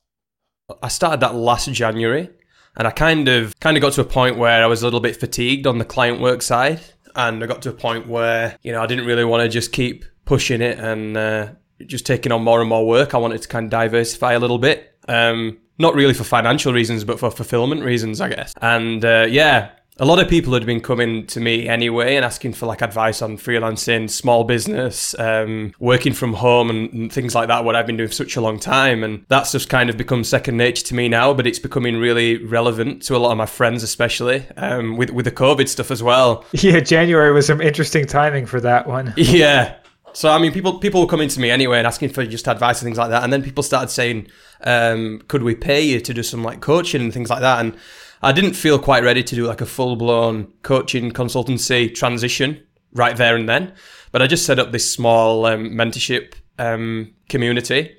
[0.83, 2.31] I started that last January
[2.77, 5.01] and I kind of kind of got to a point where I was a little
[5.01, 6.81] bit fatigued on the client work side
[7.17, 9.73] and I got to a point where, you know, I didn't really want to just
[9.73, 11.49] keep pushing it and uh,
[11.87, 13.15] just taking on more and more work.
[13.15, 14.97] I wanted to kind of diversify a little bit.
[15.07, 18.53] Um, not really for financial reasons, but for fulfillment reasons, I guess.
[18.61, 22.53] And uh, yeah, a lot of people had been coming to me anyway and asking
[22.53, 27.49] for like advice on freelancing, small business, um, working from home, and, and, things like
[27.49, 27.65] that.
[27.65, 30.25] What I've been doing for such a long time, and that's just kind of become
[30.25, 31.33] second nature to me now.
[31.33, 35.27] But it's becoming really relevant to a lot of my friends, especially um, with with
[35.27, 36.45] the COVID stuff as well.
[36.65, 39.13] Yeah, January was some interesting timing for that one.
[39.19, 39.77] yeah,
[40.15, 42.81] so I mean, people people were coming to me anyway and asking for just advice
[42.81, 44.29] and things like that, and then people started saying,
[44.63, 47.77] um, "Could we pay you to do some like coaching and things like that?" And
[48.23, 53.17] I didn't feel quite ready to do like a full blown coaching consultancy transition right
[53.17, 53.75] there and then,
[54.13, 57.97] but I just set up this small um, mentorship um, community.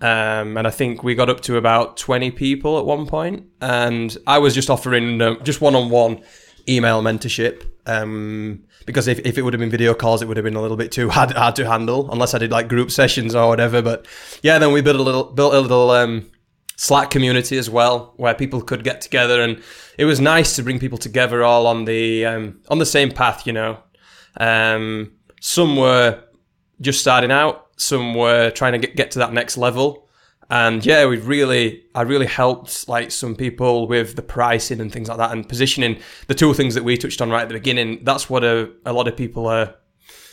[0.00, 4.14] Um, and I think we got up to about 20 people at one point, and
[4.26, 6.20] I was just offering uh, just one on one
[6.68, 7.64] email mentorship.
[7.86, 10.62] Um, because if, if it would have been video calls, it would have been a
[10.62, 13.82] little bit too hard, hard to handle unless I did like group sessions or whatever.
[13.82, 14.06] But
[14.42, 16.30] yeah, then we built a little built a little um,
[16.76, 19.62] Slack community as well, where people could get together, and
[19.98, 23.46] it was nice to bring people together all on the um, on the same path.
[23.46, 23.78] You know,
[24.38, 26.24] um, some were
[26.80, 30.03] just starting out, some were trying to get, get to that next level,
[30.50, 35.08] and yeah, we've really, I really helped like some people with the pricing and things
[35.08, 38.00] like that, and positioning the two things that we touched on right at the beginning.
[38.02, 39.74] That's what a, a lot of people are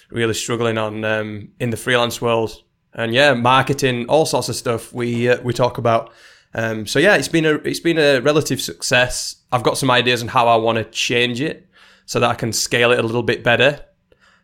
[0.10, 4.94] really struggling on um, in the freelance world, and yeah, marketing, all sorts of stuff
[4.94, 6.12] we uh, we talk about.
[6.54, 9.38] Um, so yeah, it's been a it's been a relative success.
[9.52, 11.68] I've got some ideas on how I want to change it
[12.06, 13.86] so that I can scale it a little bit better.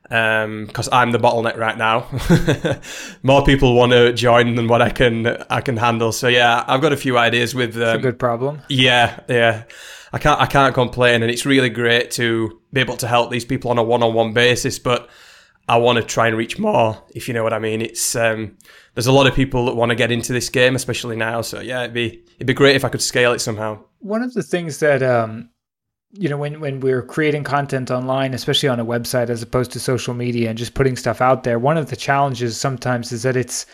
[0.08, 2.08] Because um, I'm the bottleneck right now.
[3.24, 6.12] More people want to join than what I can I can handle.
[6.12, 7.76] So yeah, I've got a few ideas with.
[7.76, 8.62] Um, a good problem.
[8.70, 9.64] Yeah, yeah.
[10.14, 13.46] I can't I can't complain, and it's really great to be able to help these
[13.46, 14.80] people on a one on one basis.
[14.80, 15.10] But
[15.68, 17.82] I want to try and reach more, if you know what I mean.
[17.82, 18.58] It's um,
[18.94, 21.42] there's a lot of people that want to get into this game, especially now.
[21.42, 23.84] So yeah, it'd be it'd be great if I could scale it somehow.
[24.00, 25.50] One of the things that um,
[26.14, 29.80] you know when when we're creating content online, especially on a website as opposed to
[29.80, 33.36] social media and just putting stuff out there, one of the challenges sometimes is that
[33.36, 33.66] it's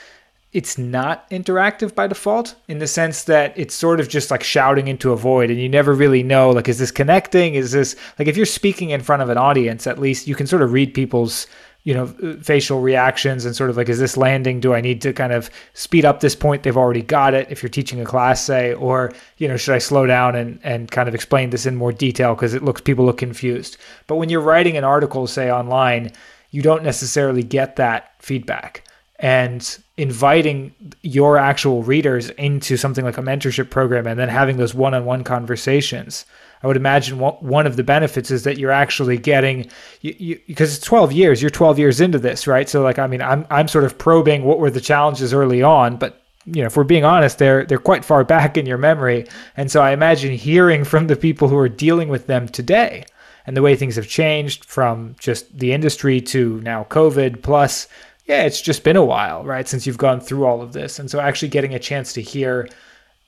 [0.52, 4.88] it's not interactive by default in the sense that it's sort of just like shouting
[4.88, 7.56] into a void and you never really know like is this connecting?
[7.56, 10.48] Is this like if you're speaking in front of an audience at least you can
[10.48, 11.48] sort of read people's
[11.84, 12.08] you know
[12.42, 14.60] facial reactions and sort of like is this landing?
[14.60, 16.64] Do i need to kind of speed up this point?
[16.64, 17.48] They've already got it.
[17.52, 20.90] If you're teaching a class say or you know should i slow down and and
[20.90, 22.36] kind of explain this in more detail?
[22.36, 23.78] Because it looks people look confused.
[24.08, 26.12] But when you're writing an article say online
[26.54, 28.84] you don't necessarily get that feedback.
[29.20, 34.74] And inviting your actual readers into something like a mentorship program and then having those
[34.74, 36.26] one-on-one conversations
[36.64, 39.70] I would imagine one of the benefits is that you're actually getting
[40.02, 41.42] you, you, because it's 12 years.
[41.42, 42.70] You're 12 years into this, right?
[42.70, 45.98] So like, I mean, I'm I'm sort of probing what were the challenges early on,
[45.98, 49.28] but you know, if we're being honest, they're they're quite far back in your memory,
[49.58, 53.06] and so I imagine hearing from the people who are dealing with them today
[53.46, 57.88] and the way things have changed from just the industry to now COVID plus
[58.26, 60.98] yeah, it's just been a while, right, since you've gone through all of this.
[60.98, 62.70] And so actually getting a chance to hear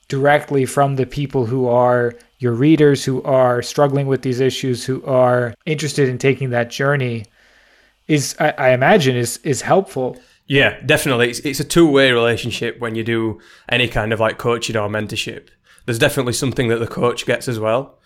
[0.08, 5.04] directly from the people who are your readers who are struggling with these issues, who
[5.04, 7.24] are interested in taking that journey,
[8.08, 10.18] is I, I imagine is is helpful.
[10.46, 11.30] Yeah, definitely.
[11.30, 14.88] It's, it's a two way relationship when you do any kind of like coaching or
[14.88, 15.48] mentorship.
[15.86, 17.98] There's definitely something that the coach gets as well,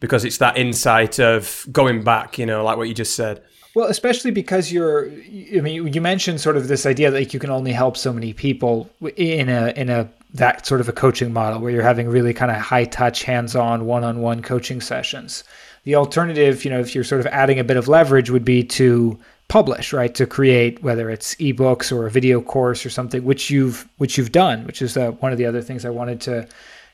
[0.00, 2.38] because it's that insight of going back.
[2.38, 3.42] You know, like what you just said.
[3.74, 7.50] Well, especially because you're, I mean, you mentioned sort of this idea that you can
[7.50, 11.60] only help so many people in a in a that sort of a coaching model
[11.60, 15.44] where you're having really kind of high touch, hands on, one on one coaching sessions.
[15.84, 18.62] The alternative, you know, if you're sort of adding a bit of leverage, would be
[18.64, 20.14] to publish, right?
[20.14, 24.32] To create whether it's ebooks or a video course or something, which you've which you've
[24.32, 26.46] done, which is uh, one of the other things I wanted to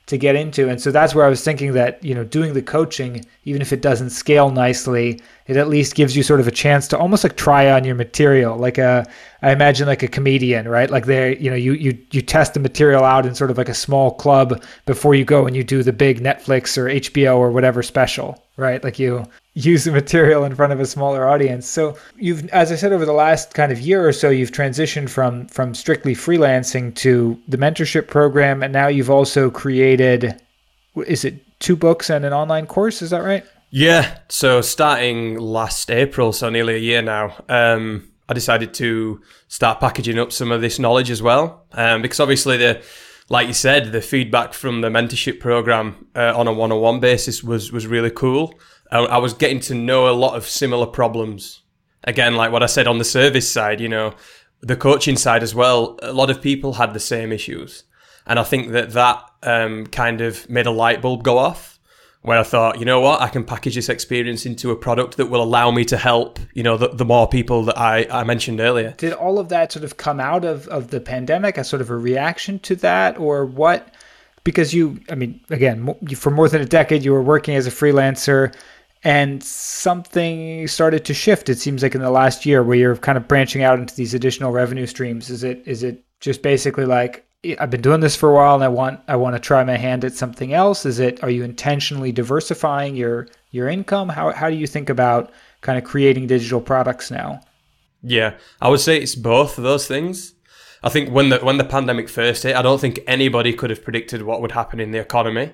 [0.07, 0.69] to get into.
[0.69, 3.73] And so that's where I was thinking that, you know, doing the coaching, even if
[3.73, 7.25] it doesn't scale nicely, it at least gives you sort of a chance to almost
[7.25, 8.57] like try on your material.
[8.57, 9.05] Like a,
[9.47, 10.91] I imagine like a comedian, right?
[10.91, 13.69] Like they, you know, you, you, you test the material out in sort of like
[13.69, 17.51] a small club before you go and you do the big Netflix or HBO or
[17.51, 18.83] whatever special, right?
[18.83, 19.25] Like you,
[19.57, 21.67] use the material in front of a smaller audience.
[21.67, 25.09] So you've, as I said, over the last kind of year or so, you've transitioned
[25.09, 30.41] from from strictly freelancing to the mentorship program, and now you've also created,
[31.07, 33.01] is it two books and an online course?
[33.01, 33.45] Is that right?
[33.71, 34.19] Yeah.
[34.29, 37.35] So starting last April, so nearly a year now.
[37.49, 42.21] Um, I decided to start packaging up some of this knowledge as well, um, because
[42.21, 42.83] obviously the
[43.29, 47.73] like you said, the feedback from the mentorship program uh, on a one-on-one basis was
[47.73, 48.55] was really cool.
[48.91, 51.63] I, was getting to know a lot of similar problems.
[52.05, 54.15] Again, like what I said on the service side, you know,
[54.61, 55.99] the coaching side as well.
[56.03, 57.83] A lot of people had the same issues,
[58.27, 61.76] and I think that that um, kind of made a light bulb go off.
[62.27, 65.27] Where I thought, you know what, I can package this experience into a product that
[65.27, 68.59] will allow me to help, you know, the, the more people that I, I mentioned
[68.59, 68.95] earlier.
[68.99, 71.89] Did all of that sort of come out of, of the pandemic as sort of
[71.89, 73.95] a reaction to that, or what?
[74.43, 77.71] Because you, I mean, again, for more than a decade, you were working as a
[77.71, 78.53] freelancer
[79.05, 83.17] and something started to shift it seems like in the last year where you're kind
[83.17, 87.26] of branching out into these additional revenue streams is it is it just basically like
[87.59, 89.77] I've been doing this for a while and I want I want to try my
[89.77, 90.87] hand at something else.
[90.87, 94.09] Is it are you intentionally diversifying your your income?
[94.09, 97.41] How how do you think about kind of creating digital products now?
[98.03, 100.35] Yeah I would say it's both of those things.
[100.83, 103.85] I think when the when the pandemic first hit I don't think anybody could have
[103.85, 105.53] predicted what would happen in the economy.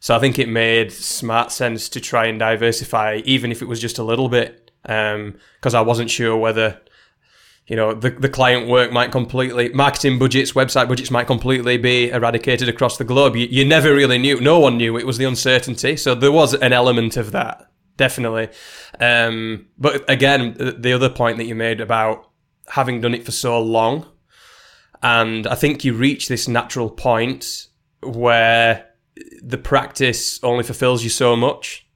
[0.00, 3.78] So I think it made smart sense to try and diversify, even if it was
[3.78, 6.80] just a little bit, um, because I wasn't sure whether
[7.70, 12.10] you know the, the client work might completely marketing budgets website budgets might completely be
[12.10, 13.36] eradicated across the globe.
[13.36, 15.96] You, you never really knew no one knew it was the uncertainty.
[15.96, 18.48] So there was an element of that definitely.
[18.98, 22.28] Um, but again the other point that you made about
[22.68, 24.06] having done it for so long
[25.02, 27.66] and i think you reach this natural point
[28.02, 28.86] where
[29.42, 31.88] the practice only fulfills you so much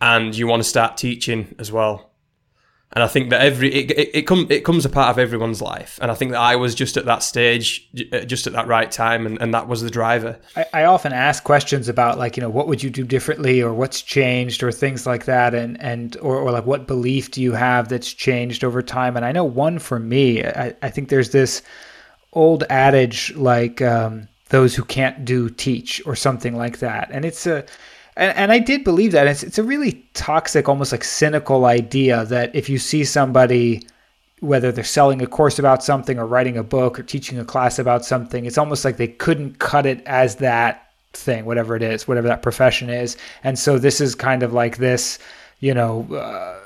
[0.00, 2.10] and you want to start teaching as well
[2.96, 5.98] and I think that every it it, it, it comes a part of everyone's life,
[6.00, 8.90] and I think that I was just at that stage, uh, just at that right
[8.90, 10.40] time, and, and that was the driver.
[10.56, 13.74] I, I often ask questions about like you know what would you do differently, or
[13.74, 17.52] what's changed, or things like that, and and or, or like what belief do you
[17.52, 19.14] have that's changed over time?
[19.14, 21.60] And I know one for me, I, I think there's this
[22.32, 27.46] old adage like um, those who can't do teach, or something like that, and it's
[27.46, 27.66] a
[28.16, 29.26] and, and I did believe that.
[29.26, 33.86] It's, it's a really toxic, almost like cynical idea that if you see somebody,
[34.40, 37.78] whether they're selling a course about something or writing a book or teaching a class
[37.78, 42.08] about something, it's almost like they couldn't cut it as that thing, whatever it is,
[42.08, 43.16] whatever that profession is.
[43.44, 45.18] And so this is kind of like this,
[45.60, 46.58] you know, uh,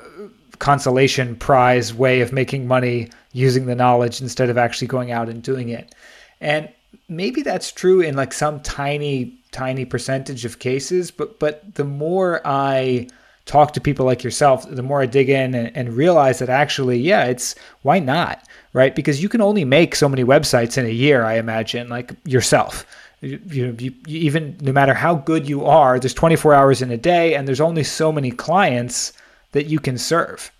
[0.59, 5.42] consolation prize way of making money using the knowledge instead of actually going out and
[5.42, 5.94] doing it.
[6.40, 6.68] And
[7.09, 12.40] maybe that's true in like some tiny tiny percentage of cases, but but the more
[12.44, 13.09] I
[13.46, 16.98] talk to people like yourself, the more I dig in and, and, realize that actually,
[16.98, 18.94] yeah, it's why not, right?
[18.94, 22.86] Because you can only make so many websites in a year, I imagine, like yourself.
[23.22, 26.96] You, you, you, even no matter how good you are, there's 24 hours in a
[26.96, 29.12] day, and there's only so many clients
[29.53, 30.53] that you can serve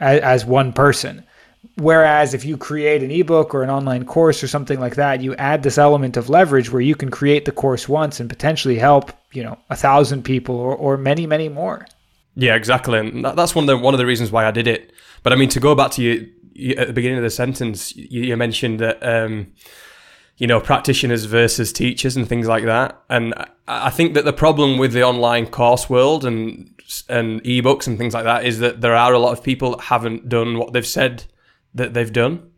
[0.00, 1.22] as, as one person.
[1.76, 5.34] Whereas if you create an ebook or an online course or something like that, you
[5.36, 9.12] add this element of leverage where you can create the course once and potentially help,
[9.32, 11.86] you know, a thousand people or, or many, many more.
[12.36, 12.98] Yeah, exactly.
[12.98, 14.92] And that's one of the one of the reasons why I did it.
[15.22, 17.94] But I mean, to go back to you, you at the beginning of the sentence,
[17.96, 19.52] you, you mentioned that um,
[20.36, 23.00] you know practitioners versus teachers and things like that.
[23.08, 23.34] And
[23.68, 26.70] I think that the problem with the online course world and
[27.08, 29.84] and ebooks and things like that is that there are a lot of people that
[29.84, 31.24] haven't done what they've said
[31.74, 32.50] that they've done.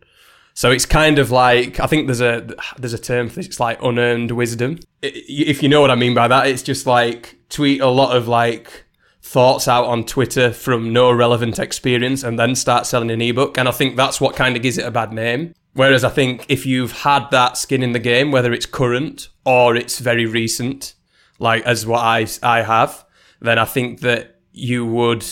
[0.54, 2.48] So it's kind of like I think there's a
[2.78, 3.46] there's a term for this.
[3.46, 4.78] It's like unearned wisdom.
[5.02, 8.26] If you know what I mean by that, it's just like tweet a lot of
[8.26, 8.86] like
[9.20, 13.58] thoughts out on Twitter from no relevant experience and then start selling an ebook.
[13.58, 15.52] And I think that's what kind of gives it a bad name.
[15.74, 19.76] Whereas I think if you've had that skin in the game, whether it's current or
[19.76, 20.94] it's very recent,
[21.38, 23.04] like as what I I have,
[23.40, 25.26] then I think that you would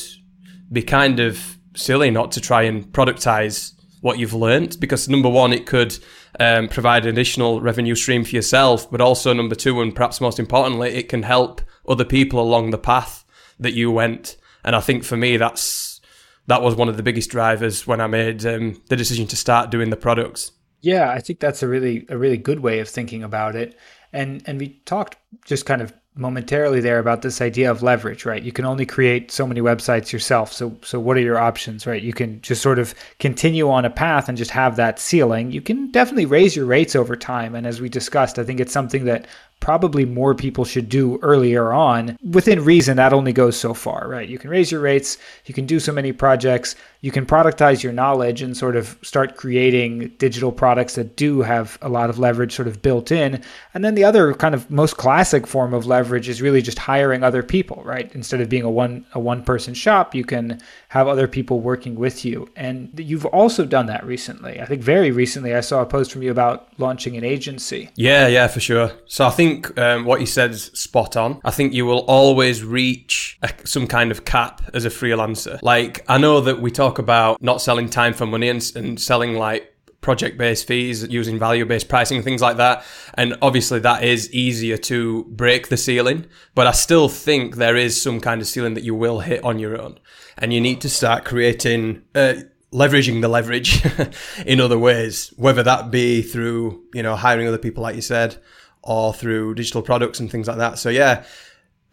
[0.70, 3.73] be kind of silly not to try and productize
[4.04, 5.98] what you've learned because number one, it could
[6.38, 10.38] um, provide an additional revenue stream for yourself, but also number two, and perhaps most
[10.38, 13.24] importantly, it can help other people along the path
[13.58, 14.36] that you went.
[14.62, 16.02] And I think for me, that's
[16.48, 19.70] that was one of the biggest drivers when I made um, the decision to start
[19.70, 20.52] doing the products.
[20.82, 23.74] Yeah, I think that's a really a really good way of thinking about it.
[24.12, 28.42] And and we talked just kind of momentarily there about this idea of leverage, right?
[28.42, 30.52] You can only create so many websites yourself.
[30.52, 32.02] So so what are your options, right?
[32.02, 35.50] You can just sort of continue on a path and just have that ceiling.
[35.50, 38.72] You can definitely raise your rates over time and as we discussed, I think it's
[38.72, 39.26] something that
[39.60, 42.18] probably more people should do earlier on.
[42.22, 44.28] Within reason, that only goes so far, right?
[44.28, 47.92] You can raise your rates, you can do so many projects, you can productize your
[47.92, 52.54] knowledge and sort of start creating digital products that do have a lot of leverage
[52.54, 53.42] sort of built in.
[53.74, 57.22] And then the other kind of most classic form of leverage is really just hiring
[57.22, 58.10] other people, right?
[58.14, 61.94] Instead of being a one a one person shop, you can have other people working
[61.94, 62.48] with you.
[62.56, 64.58] And you've also done that recently.
[64.58, 67.90] I think very recently I saw a post from you about launching an agency.
[67.96, 68.92] Yeah, yeah, for sure.
[69.04, 71.42] So I think um, what you said is spot on.
[71.44, 75.60] I think you will always reach a, some kind of cap as a freelancer.
[75.60, 79.34] Like, I know that we talk about not selling time for money and, and selling
[79.34, 79.74] like
[80.04, 82.84] project based fees using value based pricing things like that.
[83.14, 86.26] And obviously, that is easier to break the ceiling.
[86.54, 89.58] But I still think there is some kind of ceiling that you will hit on
[89.58, 89.98] your own.
[90.36, 92.02] And you need to start creating.
[92.14, 92.34] Uh,
[92.72, 93.86] leveraging the leverage
[94.46, 98.36] in other ways, whether that be through, you know, hiring other people, like you said,
[98.82, 100.76] or through digital products and things like that.
[100.76, 101.22] So yeah,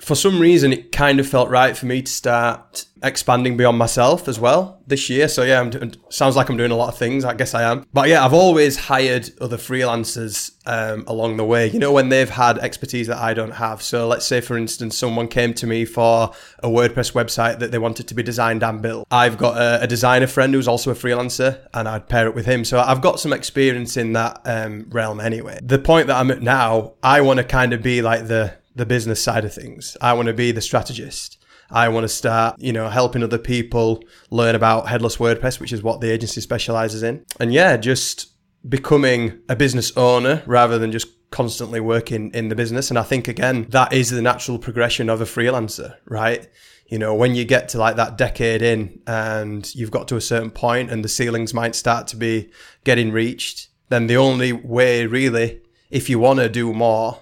[0.02, 4.28] for some reason, it kind of felt right for me to start expanding beyond myself
[4.28, 5.28] as well this year.
[5.28, 5.72] So yeah, I'm
[6.10, 7.24] sounds like I'm doing a lot of things.
[7.24, 7.86] I guess I am.
[7.94, 11.68] But yeah, I've always hired other freelancers um, along the way.
[11.70, 13.82] You know, when they've had expertise that I don't have.
[13.84, 17.80] So let's say, for instance, someone came to me for a WordPress website that they
[17.80, 19.08] wanted to be designed and built.
[19.12, 22.48] I've got a, a designer friend who's also a freelancer, and I'd pair it with
[22.48, 22.66] him.
[22.66, 25.60] So I've got some experience in that um, realm anyway.
[25.62, 28.86] The point that I'm at now, I want to kind of be like the the
[28.86, 29.98] business side of things.
[30.02, 31.38] I want to be the strategist.
[31.70, 35.82] I want to start, you know, helping other people learn about headless WordPress, which is
[35.82, 37.26] what the agency specializes in.
[37.40, 38.34] And yeah, just
[38.68, 42.90] becoming a business owner rather than just constantly working in the business.
[42.90, 46.48] And I think again, that is the natural progression of a freelancer, right?
[46.88, 50.22] You know, when you get to like that decade in and you've got to a
[50.22, 52.52] certain point and the ceilings might start to be
[52.84, 57.22] getting reached, then the only way really, if you want to do more,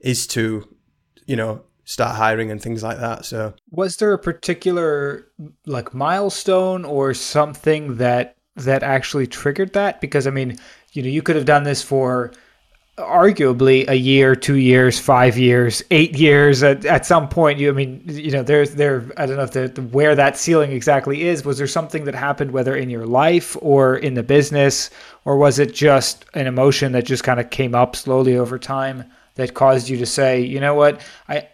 [0.00, 0.68] is to,
[1.26, 3.24] you know, start hiring and things like that.
[3.24, 5.26] So, was there a particular
[5.66, 10.00] like milestone or something that that actually triggered that?
[10.00, 10.58] Because I mean,
[10.92, 12.32] you know, you could have done this for
[12.98, 16.62] arguably a year, two years, five years, eight years.
[16.62, 19.10] At, at some point, you, I mean, you know, there's there.
[19.16, 21.44] I don't know if the, the, where that ceiling exactly is.
[21.44, 24.90] Was there something that happened, whether in your life or in the business,
[25.24, 29.04] or was it just an emotion that just kind of came up slowly over time
[29.38, 31.48] that caused you to say, you know what, I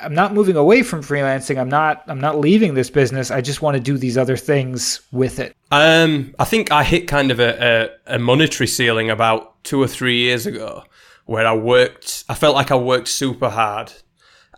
[0.00, 1.58] I'm not moving away from freelancing.
[1.58, 3.30] I'm not I'm not leaving this business.
[3.30, 5.56] I just want to do these other things with it.
[5.70, 9.88] Um, I think I hit kind of a, a, a monetary ceiling about two or
[9.88, 10.84] three years ago,
[11.24, 12.24] where I worked.
[12.28, 13.92] I felt like I worked super hard,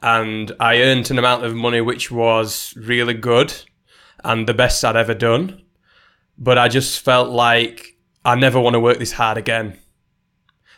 [0.03, 3.55] and I earned an amount of money which was really good,
[4.25, 5.63] and the best I'd ever done.
[6.37, 9.79] But I just felt like I never want to work this hard again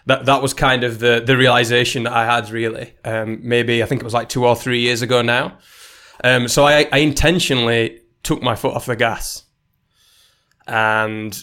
[0.06, 2.94] that that was kind of the the realization that I had really.
[3.04, 5.58] Um, maybe I think it was like two or three years ago now.
[6.24, 9.44] Um, so I, I intentionally took my foot off the gas,
[10.66, 11.36] and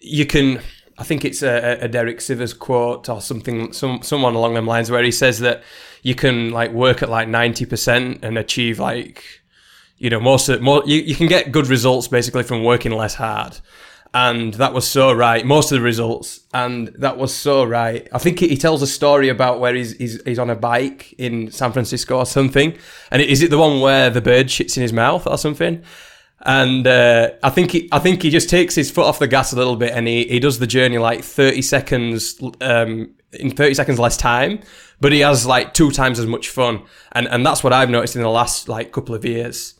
[0.00, 0.60] you can.
[0.98, 4.90] I think it's a, a Derek Sivers quote or something, some someone along them lines,
[4.90, 5.62] where he says that
[6.02, 9.24] you can like work at like ninety percent and achieve like,
[9.96, 10.82] you know, most of more.
[10.84, 13.58] You, you can get good results basically from working less hard
[14.14, 15.44] and that was so right.
[15.44, 18.08] Most of the results, and that was so right.
[18.12, 21.50] I think he tells a story about where he's he's, he's on a bike in
[21.50, 22.76] San Francisco or something,
[23.10, 25.82] and is it the one where the bird shits in his mouth or something?
[26.44, 29.52] And uh, I think he, I think he just takes his foot off the gas
[29.52, 33.74] a little bit, and he, he does the journey like thirty seconds um, in thirty
[33.74, 34.60] seconds less time,
[35.00, 36.82] but he has like two times as much fun,
[37.12, 39.74] and and that's what I've noticed in the last like couple of years.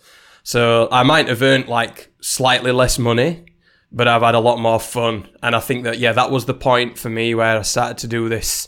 [0.45, 3.45] So I might have earned like slightly less money,
[3.93, 5.28] but I've had a lot more fun.
[5.43, 8.09] And I think that, yeah, that was the point for me where I started to
[8.09, 8.66] do this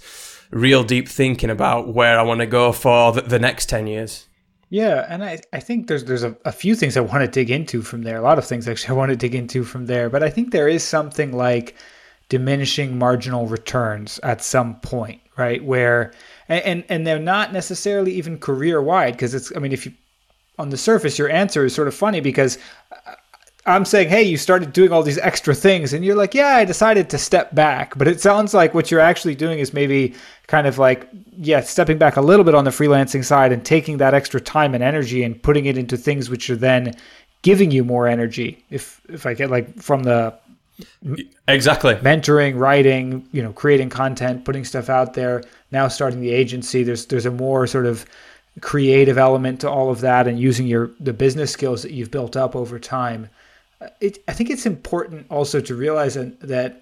[0.51, 4.29] real deep thinking about where I want to go for the, the next 10 years.
[4.71, 7.51] Yeah, and I, I think there's there's a, a few things I want to dig
[7.51, 8.17] into from there.
[8.17, 10.11] A lot of things actually I want to dig into from there.
[10.11, 11.77] But I think there is something like
[12.29, 15.63] diminishing marginal returns at some point, right?
[15.63, 16.13] Where
[16.49, 19.93] and and they're not necessarily even career wide because it's I mean if you
[20.59, 22.59] on the surface your answer is sort of funny because
[23.07, 23.15] uh,
[23.67, 26.67] I'm saying, hey, you started doing all these extra things, and you're like, yeah, I
[26.67, 27.97] decided to step back.
[27.97, 30.15] But it sounds like what you're actually doing is maybe
[30.49, 31.09] kind of like,
[31.39, 34.75] yeah, stepping back a little bit on the freelancing side and taking that extra time
[34.75, 36.95] and energy and putting it into things which are then
[37.41, 38.63] giving you more energy.
[38.69, 40.35] If if I get like from the
[41.49, 45.43] exactly mentoring, writing, you know, creating content, putting stuff out there.
[45.71, 48.05] Now starting the agency, there's there's a more sort of
[48.61, 52.37] creative element to all of that, and using your the business skills that you've built
[52.37, 53.31] up over time
[53.81, 56.81] Uh, it, I think it's important also to realize that,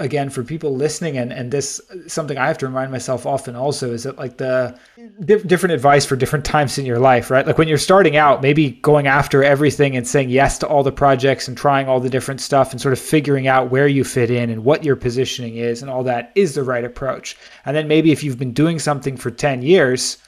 [0.00, 3.92] again for people listening and and this something i have to remind myself often also
[3.92, 4.78] is that like the
[5.24, 7.46] different advice for different times in your life right?
[7.46, 10.92] Like when you're starting out maybe going after everything and saying yes to all the
[10.92, 14.30] projects and trying all the different stuff and sort of figuring out where you fit
[14.30, 17.36] in and what your positioning is and all that is the right approach.
[17.64, 20.18] And then maybe if you've been doing something for 10 years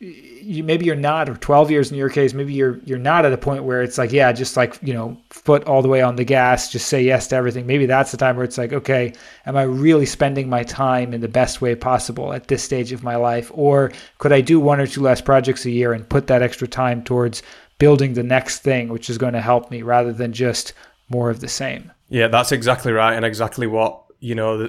[0.00, 3.32] you maybe you're not or 12 years in your case maybe you're you're not at
[3.32, 6.14] a point where it's like yeah just like you know foot all the way on
[6.14, 7.66] the gas just say yes to everything.
[7.66, 9.12] Maybe that's the time where it's like okay
[9.44, 13.02] am i really spending my time in the best way possible at this stage of
[13.02, 13.50] my life?
[13.52, 16.68] Or could i do one or two less projects a year and put that extra
[16.68, 17.42] time towards
[17.78, 20.74] building the next thing which is going to help me rather than just
[21.08, 21.90] more of the same?
[22.08, 24.68] Yeah that's exactly right and exactly what you know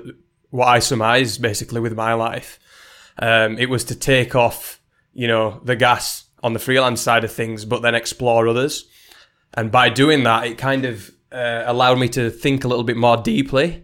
[0.50, 2.58] what i surmise basically with my life.
[3.22, 4.79] Um, it was to take off
[5.14, 8.88] you know, the gas on the freelance side of things, but then explore others.
[9.54, 12.98] And by doing that, it kind of uh, allowed me to think a little bit
[12.98, 13.84] more deeply.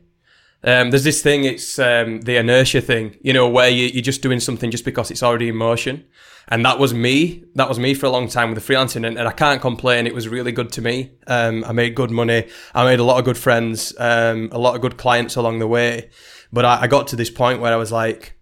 [0.64, 4.22] Um, there's this thing, it's um, the inertia thing, you know, where you, are just
[4.22, 6.06] doing something just because it's already in motion.
[6.48, 7.44] And that was me.
[7.56, 9.06] That was me for a long time with the freelancing.
[9.06, 10.06] And, and I can't complain.
[10.06, 11.12] It was really good to me.
[11.28, 12.48] Um, I made good money.
[12.74, 15.68] I made a lot of good friends, um, a lot of good clients along the
[15.68, 16.10] way.
[16.54, 18.35] But I, I got to this point where I was like,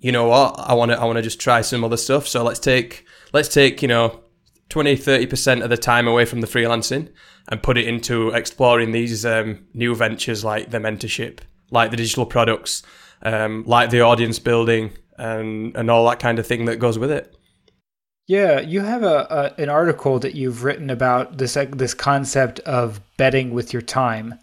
[0.00, 2.26] you know what, I want to I want to just try some other stuff.
[2.28, 4.20] So let's take let's take you know
[4.68, 7.10] 20 30% of the time away from the freelancing
[7.48, 11.40] and put it into exploring these um, new ventures like the mentorship,
[11.70, 12.82] like the digital products,
[13.22, 17.10] um, like the audience building, and and all that kind of thing that goes with
[17.10, 17.34] it.
[18.26, 23.00] Yeah, you have a, a an article that you've written about this this concept of
[23.16, 24.38] betting with your time.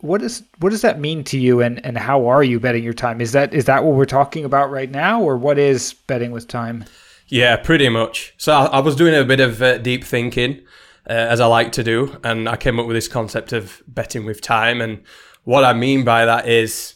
[0.00, 2.92] What is what does that mean to you, and, and how are you betting your
[2.92, 3.20] time?
[3.20, 6.48] Is that is that what we're talking about right now, or what is betting with
[6.48, 6.84] time?
[7.28, 8.34] Yeah, pretty much.
[8.38, 10.60] So I, I was doing a bit of uh, deep thinking,
[11.08, 14.24] uh, as I like to do, and I came up with this concept of betting
[14.24, 14.80] with time.
[14.80, 15.02] And
[15.44, 16.94] what I mean by that is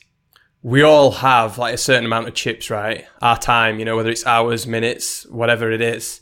[0.62, 3.06] we all have like a certain amount of chips, right?
[3.22, 6.20] Our time, you know, whether it's hours, minutes, whatever it is.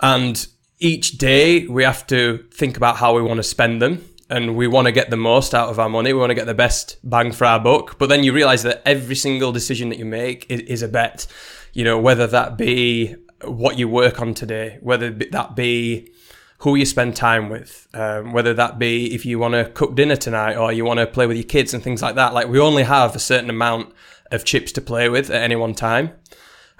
[0.00, 0.46] And
[0.78, 4.66] each day we have to think about how we want to spend them and we
[4.66, 6.12] want to get the most out of our money.
[6.12, 7.98] We want to get the best bang for our buck.
[7.98, 11.26] But then you realize that every single decision that you make is, is a bet.
[11.72, 16.10] You know, whether that be what you work on today, whether that be
[16.58, 20.16] who you spend time with, um, whether that be if you want to cook dinner
[20.16, 22.34] tonight or you want to play with your kids and things like that.
[22.34, 23.94] Like we only have a certain amount
[24.30, 26.10] of chips to play with at any one time.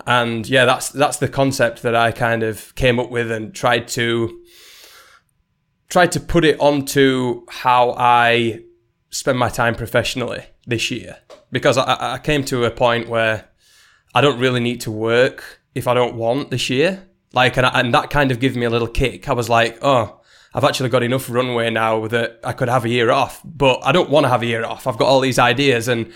[0.07, 3.89] And yeah, that's that's the concept that I kind of came up with and tried
[3.89, 4.41] to
[5.89, 8.63] tried to put it onto how I
[9.11, 11.19] spend my time professionally this year
[11.51, 13.49] because I, I came to a point where
[14.15, 17.05] I don't really need to work if I don't want this year.
[17.33, 19.29] Like, and, and that kind of gave me a little kick.
[19.29, 20.21] I was like, oh,
[20.55, 23.93] I've actually got enough runway now that I could have a year off, but I
[23.93, 24.87] don't want to have a year off.
[24.87, 26.13] I've got all these ideas and,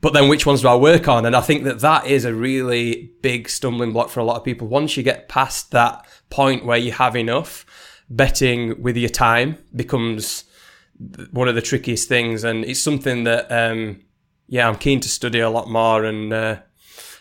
[0.00, 1.24] but then which ones do I work on?
[1.24, 4.44] And I think that that is a really big stumbling block for a lot of
[4.44, 4.68] people.
[4.68, 7.64] Once you get past that point where you have enough,
[8.10, 10.44] betting with your time becomes
[11.30, 12.44] one of the trickiest things.
[12.44, 14.00] And it's something that, um,
[14.48, 16.56] yeah, I'm keen to study a lot more and, uh,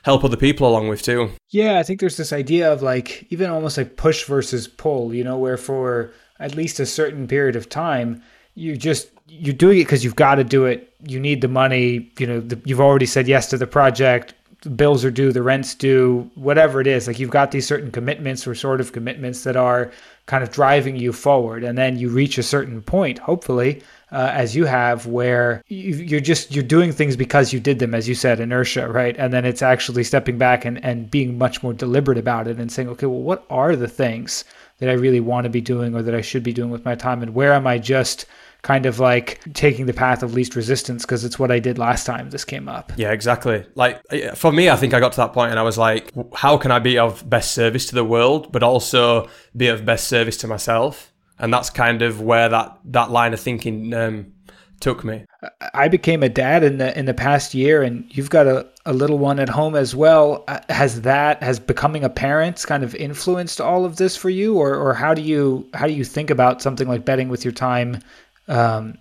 [0.03, 1.31] help other people along with too.
[1.49, 5.23] Yeah, I think there's this idea of like even almost like push versus pull, you
[5.23, 8.21] know, where for at least a certain period of time,
[8.53, 10.93] you just you're doing it because you've got to do it.
[11.07, 12.11] You need the money.
[12.19, 14.33] You know, the, you've already said yes to the project.
[14.75, 17.07] Bills are due, the rent's due, whatever it is.
[17.07, 19.91] Like you've got these certain commitments or sort of commitments that are
[20.25, 23.81] kind of driving you forward, and then you reach a certain point, hopefully,
[24.13, 27.95] uh, as you have where you, are just you're doing things because you did them
[27.95, 31.63] as you said inertia right and then it's actually stepping back and, and being much
[31.63, 34.45] more deliberate about it and saying okay well what are the things
[34.77, 36.93] that i really want to be doing or that i should be doing with my
[36.93, 38.27] time and where am i just
[38.63, 42.05] kind of like taking the path of least resistance because it's what I did last
[42.05, 42.91] time this came up.
[42.97, 43.65] Yeah, exactly.
[43.75, 44.01] Like
[44.35, 46.71] for me, I think I got to that point and I was like, how can
[46.71, 50.47] I be of best service to the world, but also be of best service to
[50.47, 51.13] myself?
[51.39, 54.31] and that's kind of where that that line of thinking um,
[54.79, 55.25] took me.
[55.73, 58.93] I became a dad in the in the past year, and you've got a, a
[58.93, 60.43] little one at home as well.
[60.47, 64.57] Uh, has that has becoming a parent kind of influenced all of this for you,
[64.57, 67.53] or or how do you how do you think about something like betting with your
[67.53, 67.99] time?
[68.47, 68.97] Um,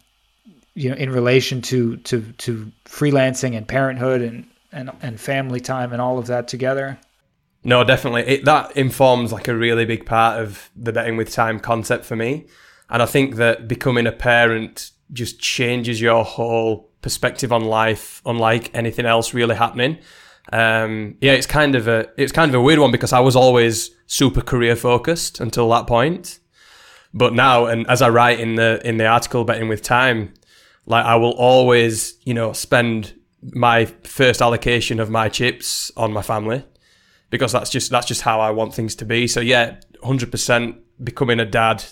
[0.75, 5.93] you know, in relation to to to freelancing and parenthood and and and family time
[5.93, 6.99] and all of that together.
[7.65, 8.23] No, definitely.
[8.23, 12.17] It, that informs like a really big part of the betting with time concept for
[12.17, 12.47] me.
[12.91, 18.75] And I think that becoming a parent just changes your whole perspective on life, unlike
[18.75, 19.99] anything else really happening.
[20.53, 23.37] Um, yeah, it's kind of a it's kind of a weird one because I was
[23.37, 26.41] always super career focused until that point.
[27.15, 30.35] But now, and as I write in the in the article betting with time,
[30.87, 36.23] like I will always, you know, spend my first allocation of my chips on my
[36.23, 36.65] family
[37.31, 39.27] because that's just that's just how I want things to be.
[39.27, 41.85] So yeah, hundred percent becoming a dad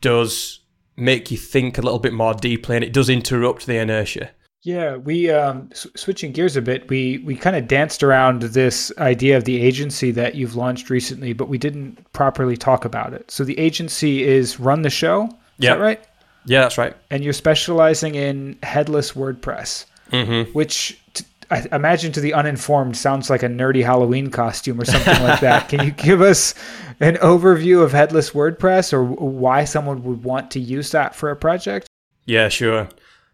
[0.00, 0.60] does
[0.96, 4.30] make you think a little bit more deeply, and it does interrupt the inertia.
[4.62, 6.88] Yeah, we um, s- switching gears a bit.
[6.88, 11.32] We we kind of danced around this idea of the agency that you've launched recently,
[11.32, 13.30] but we didn't properly talk about it.
[13.30, 15.24] So the agency is Run the Show.
[15.24, 15.74] Is yeah.
[15.74, 16.04] that right?
[16.44, 16.96] Yeah, that's right.
[17.10, 20.52] And you're specializing in headless WordPress, mm-hmm.
[20.52, 25.22] which t- I imagine to the uninformed sounds like a nerdy Halloween costume or something
[25.22, 25.68] like that.
[25.70, 26.54] Can you give us
[27.00, 31.36] an overview of headless WordPress or why someone would want to use that for a
[31.36, 31.88] project?
[32.26, 32.88] Yeah, sure.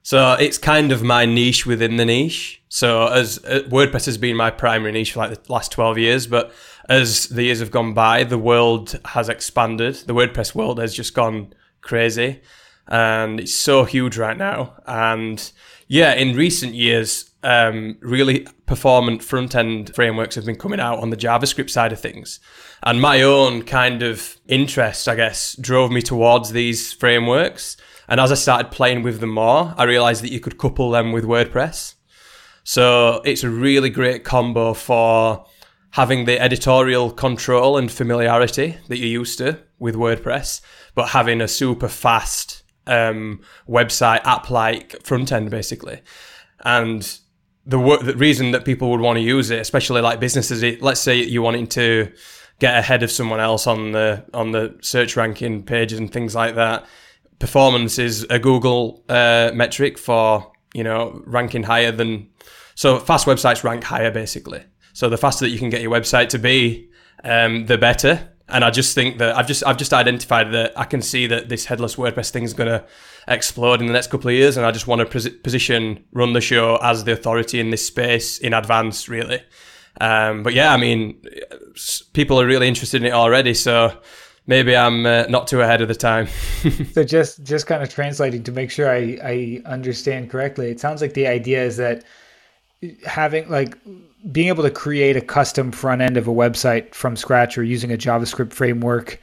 [0.08, 2.62] So it's kind of my niche within the niche.
[2.70, 6.26] So as uh, WordPress has been my primary niche for like the last 12 years,
[6.26, 6.50] but
[6.88, 9.96] as the years have gone by, the world has expanded.
[9.96, 11.52] The WordPress world has just gone
[11.82, 12.40] crazy
[12.86, 14.80] and it's so huge right now.
[14.86, 15.52] And
[15.88, 21.10] yeah, in recent years, um, really performant front end frameworks have been coming out on
[21.10, 22.40] the JavaScript side of things.
[22.82, 27.76] And my own kind of interest, I guess, drove me towards these frameworks.
[28.08, 31.12] And as I started playing with them more, I realized that you could couple them
[31.12, 31.94] with WordPress.
[32.64, 35.46] So it's a really great combo for
[35.92, 40.60] having the editorial control and familiarity that you're used to with WordPress,
[40.94, 46.00] but having a super fast um, website app like front end, basically.
[46.64, 47.02] And
[47.66, 51.00] the, the reason that people would want to use it, especially like businesses, it, let's
[51.00, 52.12] say you're wanting to
[52.58, 56.56] get ahead of someone else on the on the search ranking pages and things like
[56.56, 56.86] that.
[57.38, 62.30] Performance is a Google uh, metric for you know ranking higher than
[62.74, 64.62] so fast websites rank higher basically.
[64.92, 66.90] So the faster that you can get your website to be,
[67.22, 68.32] um, the better.
[68.48, 71.48] And I just think that I've just I've just identified that I can see that
[71.48, 72.84] this headless WordPress thing is going to
[73.28, 76.32] explode in the next couple of years, and I just want to pos- position run
[76.32, 79.42] the show as the authority in this space in advance, really.
[80.00, 81.22] Um, but yeah, I mean,
[82.12, 84.00] people are really interested in it already, so
[84.48, 86.26] maybe I'm uh, not too ahead of the time.
[86.92, 91.00] so just just kind of translating to make sure I I understand correctly, it sounds
[91.00, 92.02] like the idea is that
[93.06, 93.78] having like
[94.32, 97.92] being able to create a custom front end of a website from scratch or using
[97.92, 99.20] a JavaScript framework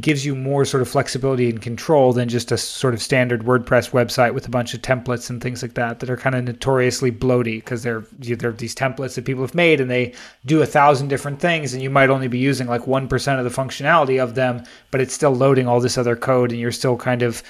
[0.00, 3.90] gives you more sort of flexibility and control than just a sort of standard WordPress
[3.90, 7.12] website with a bunch of templates and things like that that are kind of notoriously
[7.12, 10.14] bloaty because they're they're these templates that people have made and they
[10.46, 13.44] do a thousand different things and you might only be using like one percent of
[13.44, 16.96] the functionality of them, but it's still loading all this other code and you're still
[16.96, 17.42] kind of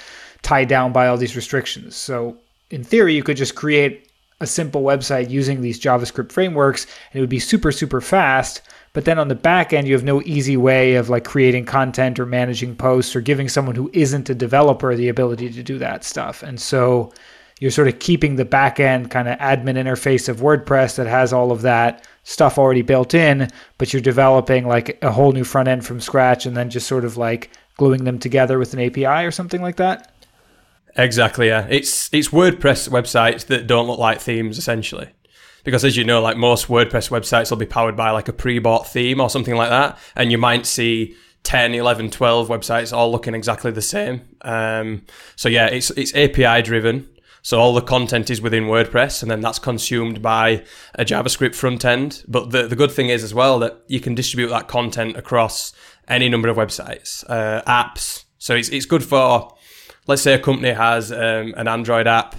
[0.43, 1.95] tied down by all these restrictions.
[1.95, 2.37] So
[2.71, 4.11] in theory, you could just create
[4.41, 8.63] a simple website using these JavaScript frameworks and it would be super super fast
[8.97, 12.19] but then on the back end, you have no easy way of like creating content
[12.19, 16.03] or managing posts or giving someone who isn't a developer the ability to do that
[16.03, 16.43] stuff.
[16.43, 17.13] And so
[17.61, 21.31] you're sort of keeping the back end kind of admin interface of WordPress that has
[21.31, 25.69] all of that stuff already built in, but you're developing like a whole new front
[25.69, 29.27] end from scratch and then just sort of like gluing them together with an API
[29.27, 30.11] or something like that.
[30.97, 31.67] Exactly, yeah.
[31.69, 35.11] It's it's WordPress websites that don't look like themes essentially
[35.67, 38.87] because as you know, like most WordPress websites will be powered by like a pre-bought
[38.87, 43.35] theme or something like that, and you might see 10, 11, 12 websites all looking
[43.35, 44.23] exactly the same.
[44.43, 45.03] Um,
[45.35, 47.09] so yeah, it's it's API driven.
[47.43, 50.65] So all the content is within WordPress, and then that's consumed by
[50.95, 52.23] a JavaScript front end.
[52.29, 55.73] But the the good thing is as well that you can distribute that content across
[56.07, 58.25] any number of websites, uh, apps.
[58.39, 59.53] So it's it's good for,
[60.07, 62.37] let's say a company has um, an Android app,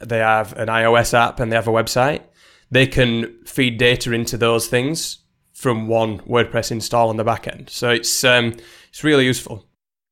[0.00, 2.22] they have an iOS app, and they have a website
[2.70, 5.18] they can feed data into those things
[5.52, 7.70] from one WordPress install on the back end.
[7.70, 8.54] So it's um,
[8.88, 9.64] it's really useful.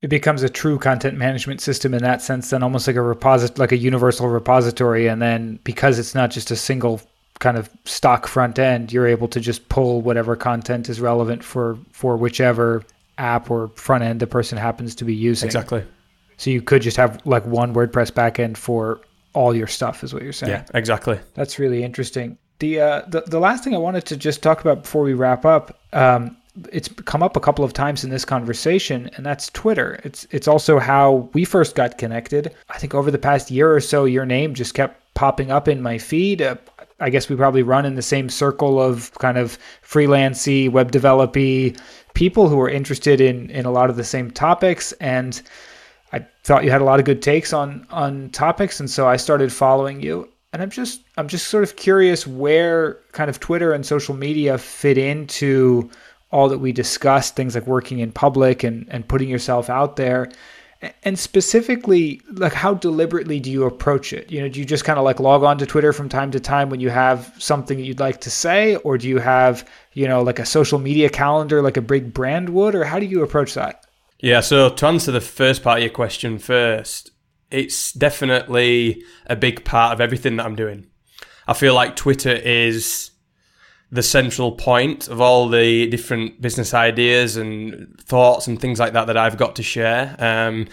[0.03, 3.59] It becomes a true content management system in that sense, then almost like a reposit
[3.59, 5.07] like a universal repository.
[5.07, 7.01] And then because it's not just a single
[7.41, 11.79] kind of stock front end, you're able to just pull whatever content is relevant for
[11.93, 12.83] for whichever
[13.19, 15.47] app or front end the person happens to be using.
[15.47, 15.85] Exactly.
[16.37, 19.01] So you could just have like one WordPress backend for
[19.35, 20.53] all your stuff, is what you're saying.
[20.53, 21.19] Yeah, exactly.
[21.35, 22.39] That's really interesting.
[22.65, 25.45] The, uh, the the last thing I wanted to just talk about before we wrap
[25.45, 26.35] up, um,
[26.73, 30.01] it's come up a couple of times in this conversation, and that's Twitter.
[30.03, 32.55] It's it's also how we first got connected.
[32.71, 35.83] I think over the past year or so, your name just kept popping up in
[35.83, 36.41] my feed.
[36.41, 36.57] Uh,
[37.01, 41.77] I guess we probably run in the same circle of kind of freelancy, web developy
[42.15, 45.43] people who are interested in in a lot of the same topics and.
[46.13, 49.17] I thought you had a lot of good takes on on topics, and so I
[49.17, 53.73] started following you and I'm just I'm just sort of curious where kind of Twitter
[53.73, 55.91] and social media fit into
[56.31, 60.31] all that we discussed, things like working in public and, and putting yourself out there.
[61.03, 64.31] And specifically, like how deliberately do you approach it?
[64.31, 66.41] You know, do you just kind of like log on to Twitter from time to
[66.41, 70.07] time when you have something that you'd like to say, or do you have, you
[70.07, 73.25] know, like a social media calendar like a big brand would, or how do you
[73.25, 73.87] approach that?
[74.21, 77.11] Yeah, so to answer the first part of your question first,
[77.55, 80.87] it's definitely a big part of everything that I'm doing.
[81.47, 83.11] I feel like Twitter is
[83.93, 89.07] the central point of all the different business ideas and thoughts and things like that
[89.07, 90.17] that I've got to share.
[90.19, 90.67] Um,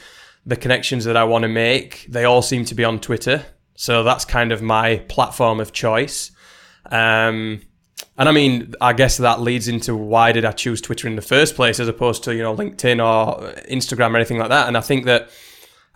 [0.46, 3.46] the connections that I want to make, they all seem to be on Twitter.
[3.76, 6.32] So that's kind of my platform of choice.
[6.88, 7.62] Um,
[8.18, 11.22] and I mean, I guess that leads into why did I choose Twitter in the
[11.22, 14.68] first place as opposed to, you know, LinkedIn or Instagram or anything like that.
[14.68, 15.30] And I think that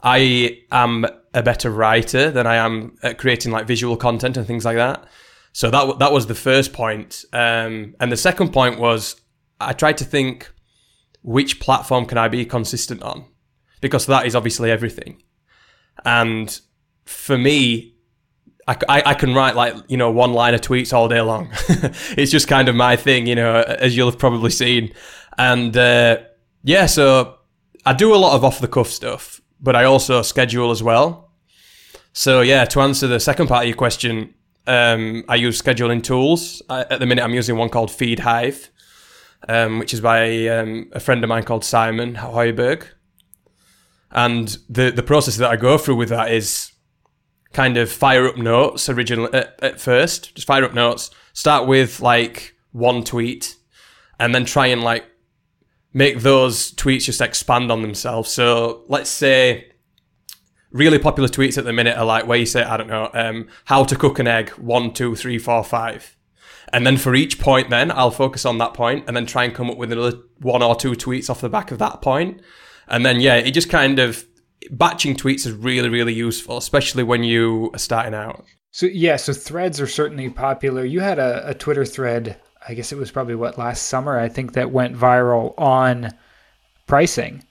[0.04, 4.66] I am a better writer than I am at creating like visual content and things
[4.66, 5.06] like that.
[5.52, 7.24] So that that was the first point.
[7.34, 9.22] Um, and the second point was
[9.60, 10.52] I tried to think
[11.22, 13.26] which platform can I be consistent on
[13.82, 15.24] because that is obviously everything.
[16.04, 16.60] And
[17.06, 17.96] for me,
[18.68, 21.50] I, I, I, can write like you know one line of tweets all day long.
[22.18, 24.93] it's just kind of my thing, you know, as you'll have probably seen.
[25.38, 26.18] And uh,
[26.64, 27.38] yeah, so
[27.86, 31.32] I do a lot of off the cuff stuff but I also schedule as well.
[32.14, 34.34] So yeah, to answer the second part of your question,
[34.68, 36.62] um, I use scheduling tools.
[36.70, 38.70] I, at the minute, I'm using one called FeedHive,
[39.49, 42.86] um, which is by um, a friend of mine called Simon Høiberg.
[44.12, 46.72] And the the process that I go through with that is
[47.51, 50.36] kind of fire up notes originally at, at first.
[50.36, 51.12] Just fire up notes.
[51.34, 53.58] Start with like one tweet,
[54.20, 55.06] and then try and like
[55.96, 58.30] make those tweets just expand on themselves.
[58.30, 59.72] So let's say
[60.72, 63.48] really popular tweets at the minute are like where you say, I don't know, um,
[63.64, 66.18] how to cook an egg, one, two, three, four, five.
[66.74, 69.56] And then for each point, then I'll focus on that point and then try and
[69.56, 72.41] come up with another one or two tweets off the back of that point.
[72.89, 74.26] And then, yeah, it just kind of
[74.72, 78.43] batching tweets is really, really useful, especially when you are starting out.
[78.72, 80.84] So, yeah, so threads are certainly popular.
[80.84, 84.30] You had a, a Twitter thread, I guess it was probably what, last summer, I
[84.30, 86.13] think, that went viral on
[86.88, 87.43] pricing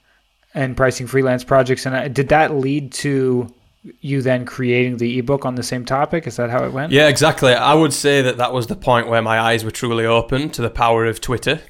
[0.53, 1.85] and pricing freelance projects.
[1.85, 3.53] And did that lead to
[4.01, 6.27] you then creating the ebook on the same topic?
[6.27, 6.91] Is that how it went?
[6.91, 7.53] Yeah, exactly.
[7.53, 10.61] I would say that that was the point where my eyes were truly open to
[10.61, 11.61] the power of Twitter.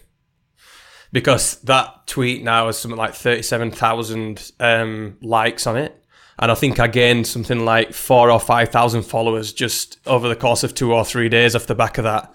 [1.12, 6.04] Because that tweet now has something like 37,000 um, likes on it.
[6.38, 10.64] And I think I gained something like four or 5,000 followers just over the course
[10.64, 12.34] of two or three days off the back of that.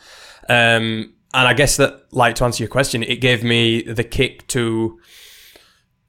[0.49, 4.47] Um, and I guess that, like, to answer your question, it gave me the kick
[4.49, 5.01] to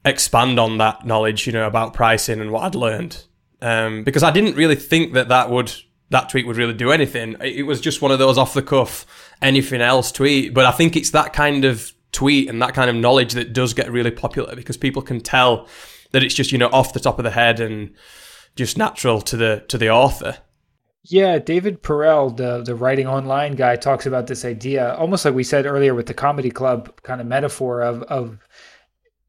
[0.04, 3.24] expand on that knowledge, you know, about pricing and what I'd learned.
[3.62, 5.72] Um, because I didn't really think that that would
[6.10, 7.38] that tweet would really do anything.
[7.40, 9.06] It was just one of those off the cuff,
[9.42, 10.54] anything else tweet.
[10.54, 13.74] But I think it's that kind of tweet and that kind of knowledge that does
[13.74, 15.68] get really popular because people can tell
[16.12, 17.96] that it's just you know off the top of the head and
[18.56, 20.38] just natural to the to the author.
[21.04, 25.43] Yeah, David Perell, the the writing online guy, talks about this idea, almost like we
[25.43, 28.38] said earlier with the comedy club kind of metaphor of of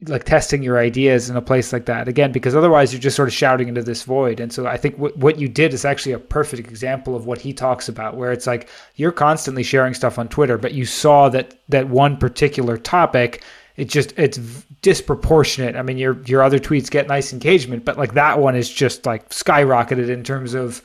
[0.09, 2.09] like testing your ideas in a place like that.
[2.09, 4.41] Again because otherwise you're just sort of shouting into this void.
[4.41, 7.41] And so i think w- what you did is actually a perfect example of what
[7.41, 11.29] he talks about where it's like you're constantly sharing stuff on twitter but you saw
[11.29, 13.45] that that one particular topic
[13.77, 14.39] it just it's
[14.83, 15.77] disproportionate.
[15.77, 19.07] I mean your your other tweets get nice engagement but like that one is just
[19.07, 20.83] like skyrocketed in terms of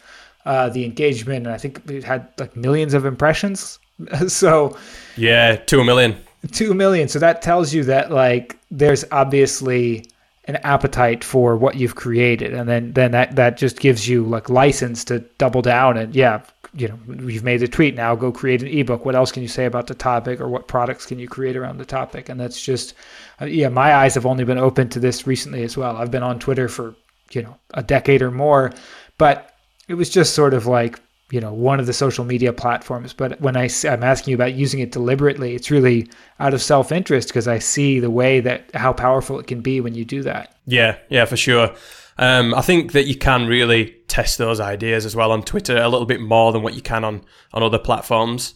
[0.47, 3.79] uh, the engagement and i think it had like millions of impressions
[4.27, 4.75] so
[5.15, 6.15] yeah two million
[6.51, 7.07] Two million.
[7.07, 10.05] So that tells you that like there's obviously
[10.45, 14.49] an appetite for what you've created, and then then that that just gives you like
[14.49, 16.41] license to double down and yeah,
[16.73, 18.15] you know, you've made a tweet now.
[18.15, 19.03] Go create an ebook.
[19.03, 21.79] What else can you say about the topic, or what products can you create around
[21.79, 22.29] the topic?
[22.29, 22.93] And that's just
[23.41, 25.97] uh, yeah, my eyes have only been open to this recently as well.
[25.97, 26.95] I've been on Twitter for
[27.31, 28.73] you know a decade or more,
[29.17, 29.56] but
[29.88, 30.99] it was just sort of like
[31.31, 33.13] you know one of the social media platforms.
[33.13, 36.09] But when I, i'm asking you about using it deliberately it's really
[36.39, 39.95] out of self-interest because i see the way that how powerful it can be when
[39.95, 40.55] you do that.
[40.65, 41.73] Yeah yeah for sure.
[42.19, 45.89] Um, i think that you can really test those ideas as well on twitter a
[45.89, 47.21] little bit more than what you can on
[47.53, 48.55] on other platforms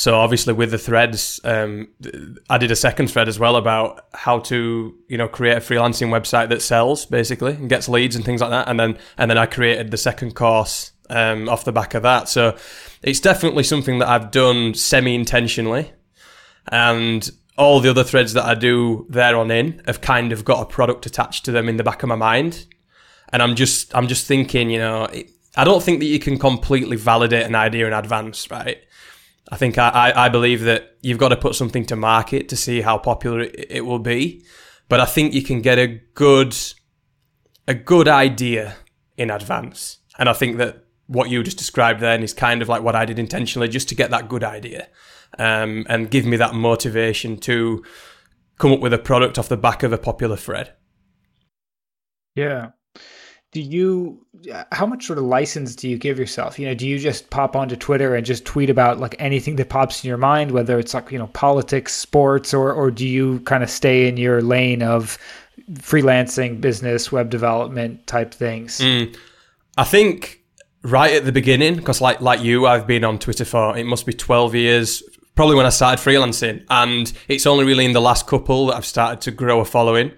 [0.00, 1.88] so obviously with the threads um,
[2.48, 6.08] i did a second thread as well about how to you know create a freelancing
[6.08, 9.38] website that sells basically and gets leads and things like that and then and then
[9.38, 12.28] i created the second course um, off the back of that.
[12.28, 12.56] So
[13.02, 15.92] it's definitely something that I've done semi intentionally.
[16.68, 17.28] And
[17.58, 20.66] all the other threads that I do there on in have kind of got a
[20.66, 22.66] product attached to them in the back of my mind.
[23.32, 25.08] And I'm just, I'm just thinking, you know,
[25.56, 28.78] I don't think that you can completely validate an idea in advance, right?
[29.50, 32.82] I think I, I believe that you've got to put something to market to see
[32.82, 34.44] how popular it, it will be.
[34.88, 36.56] But I think you can get a good,
[37.66, 38.76] a good idea
[39.16, 39.98] in advance.
[40.18, 43.04] And I think that what you just described then is kind of like what I
[43.04, 44.88] did intentionally just to get that good idea
[45.38, 47.84] um, and give me that motivation to
[48.58, 50.74] come up with a product off the back of a popular thread.
[52.36, 52.70] Yeah.
[53.52, 54.24] Do you,
[54.70, 56.58] how much sort of license do you give yourself?
[56.58, 59.68] You know, do you just pop onto Twitter and just tweet about like anything that
[59.68, 63.40] pops in your mind, whether it's like, you know, politics, sports, or, or do you
[63.40, 65.18] kind of stay in your lane of
[65.72, 68.78] freelancing, business, web development type things?
[68.78, 69.16] Mm.
[69.76, 70.40] I think
[70.82, 74.06] right at the beginning, because like like you, I've been on Twitter for it must
[74.06, 75.02] be twelve years,
[75.34, 78.86] probably when I started freelancing, and it's only really in the last couple that I've
[78.86, 80.12] started to grow a following.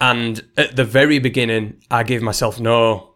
[0.00, 3.14] And at the very beginning, I gave myself no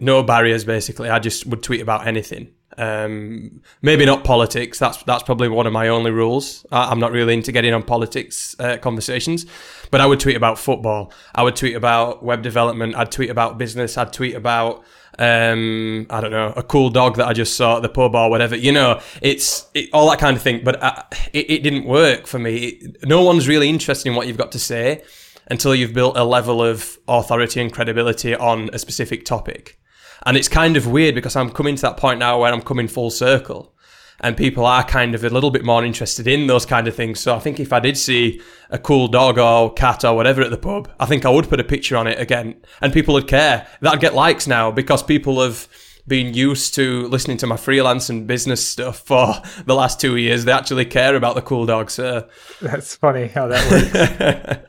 [0.00, 0.64] no barriers.
[0.64, 2.52] Basically, I just would tweet about anything.
[2.76, 4.78] Um, maybe not politics.
[4.78, 6.64] That's that's probably one of my only rules.
[6.70, 9.46] I, am not really into getting on politics uh, conversations,
[9.90, 11.12] but I would tweet about football.
[11.34, 12.94] I would tweet about web development.
[12.94, 13.96] I'd tweet about business.
[13.98, 14.84] I'd tweet about
[15.18, 18.30] um, I don't know, a cool dog that I just saw at the pub or
[18.30, 18.54] whatever.
[18.54, 20.62] You know, it's it, all that kind of thing.
[20.62, 22.56] But I, uh, it, it, didn't work for me.
[22.56, 25.02] It, no one's really interested in what you've got to say
[25.50, 29.78] until you've built a level of authority and credibility on a specific topic.
[30.26, 32.88] And it's kind of weird because I'm coming to that point now where I'm coming
[32.88, 33.74] full circle.
[34.20, 37.20] and people are kind of a little bit more interested in those kind of things.
[37.20, 38.40] So I think if I did see
[38.70, 41.60] a cool dog or cat or whatever at the pub, I think I would put
[41.60, 43.66] a picture on it again, and people would care.
[43.80, 45.68] That'd get likes now because people have
[46.06, 49.34] been used to listening to my freelance and business stuff for
[49.66, 50.44] the last two years.
[50.44, 51.90] They actually care about the cool dog.
[51.90, 52.28] So
[52.60, 54.68] that's funny how that works.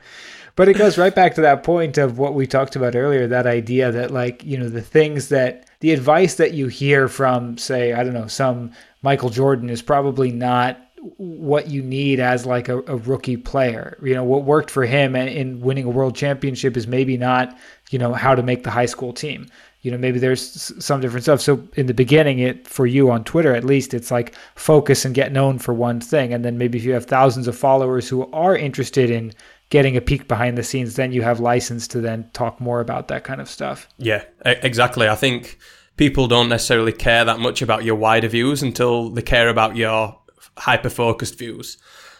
[0.60, 3.46] but it goes right back to that point of what we talked about earlier that
[3.46, 7.94] idea that like you know the things that the advice that you hear from say
[7.94, 10.76] i don't know some michael jordan is probably not
[11.16, 13.98] what you need as like a, a rookie player.
[14.02, 17.56] You know what worked for him in winning a world championship is maybe not
[17.90, 19.46] you know how to make the high school team.
[19.82, 21.40] You know maybe there's some different stuff.
[21.40, 25.14] So in the beginning it for you on twitter at least it's like focus and
[25.14, 26.34] get known for one thing.
[26.34, 29.32] And then maybe if you have thousands of followers who are interested in
[29.70, 33.08] getting a peek behind the scenes, then you have license to then talk more about
[33.08, 33.88] that kind of stuff.
[33.98, 35.08] Yeah, exactly.
[35.08, 35.58] I think
[35.96, 40.18] people don't necessarily care that much about your wider views until they care about your
[40.58, 41.78] hyper focused views.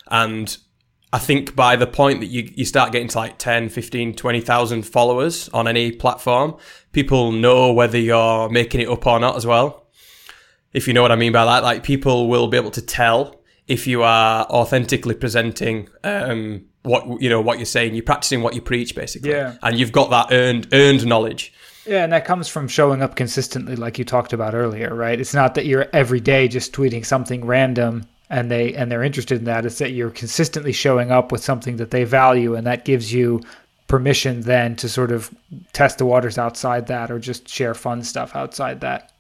[0.08, 0.56] And
[1.12, 4.82] I think by the point that you, you start getting to like 10, 15, 20,000
[4.82, 6.56] followers on any platform,
[6.92, 9.88] people know whether you're making it up or not as well.
[10.72, 13.42] If you know what I mean by that, like people will be able to tell
[13.66, 18.54] if you are authentically presenting um, what you know what you're saying you're practicing what
[18.54, 19.30] you preach basically.
[19.30, 19.56] Yeah.
[19.62, 21.52] And you've got that earned earned knowledge.
[21.86, 25.20] Yeah and that comes from showing up consistently like you talked about earlier right?
[25.20, 29.38] It's not that you're every day just tweeting something random and they and they're interested
[29.38, 29.66] in that.
[29.66, 33.42] It's that you're consistently showing up with something that they value and that gives you
[33.86, 35.34] permission then to sort of
[35.72, 39.12] test the waters outside that or just share fun stuff outside that.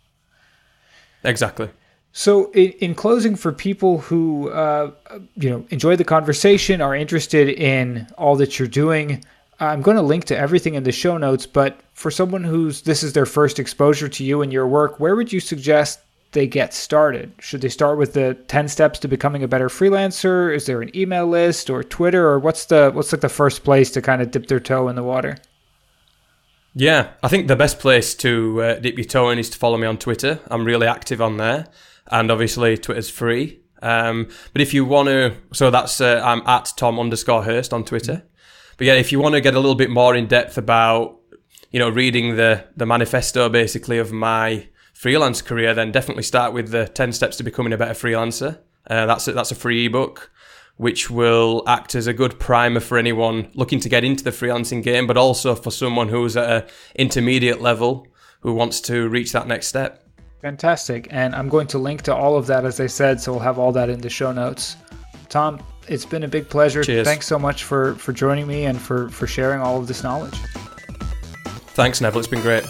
[1.24, 1.68] Exactly
[2.12, 4.90] so, in, in, closing, for people who uh,
[5.36, 9.24] you know enjoy the conversation, are interested in all that you're doing,
[9.60, 11.46] I'm going to link to everything in the show notes.
[11.46, 15.14] But for someone who's this is their first exposure to you and your work, where
[15.14, 16.00] would you suggest
[16.32, 17.32] they get started?
[17.38, 20.54] Should they start with the 10 steps to becoming a better freelancer?
[20.54, 23.88] Is there an email list or Twitter, or what's the what's like the first place
[23.92, 25.36] to kind of dip their toe in the water?
[26.74, 29.76] Yeah, I think the best place to uh, dip your toe in is to follow
[29.76, 30.40] me on Twitter.
[30.50, 31.66] I'm really active on there
[32.10, 33.60] and obviously Twitter's free.
[33.82, 37.84] Um, but if you want to, so that's uh, I'm at Tom underscore Hirst on
[37.84, 38.24] Twitter.
[38.76, 41.18] But yeah, if you want to get a little bit more in depth about,
[41.70, 46.70] you know, reading the the manifesto basically of my freelance career, then definitely start with
[46.70, 48.58] the ten steps to becoming a better freelancer.
[48.86, 50.30] Uh, that's a, that's a free ebook,
[50.76, 54.82] which will act as a good primer for anyone looking to get into the freelancing
[54.82, 58.06] game, but also for someone who's at an intermediate level
[58.40, 60.02] who wants to reach that next step.
[60.42, 61.08] Fantastic.
[61.10, 63.58] And I'm going to link to all of that, as I said, so we'll have
[63.58, 64.76] all that in the show notes.
[65.28, 66.82] Tom, it's been a big pleasure.
[66.82, 67.06] Cheers.
[67.06, 70.36] Thanks so much for, for joining me and for, for sharing all of this knowledge.
[71.74, 72.20] Thanks, Neville.
[72.20, 72.64] It's been great.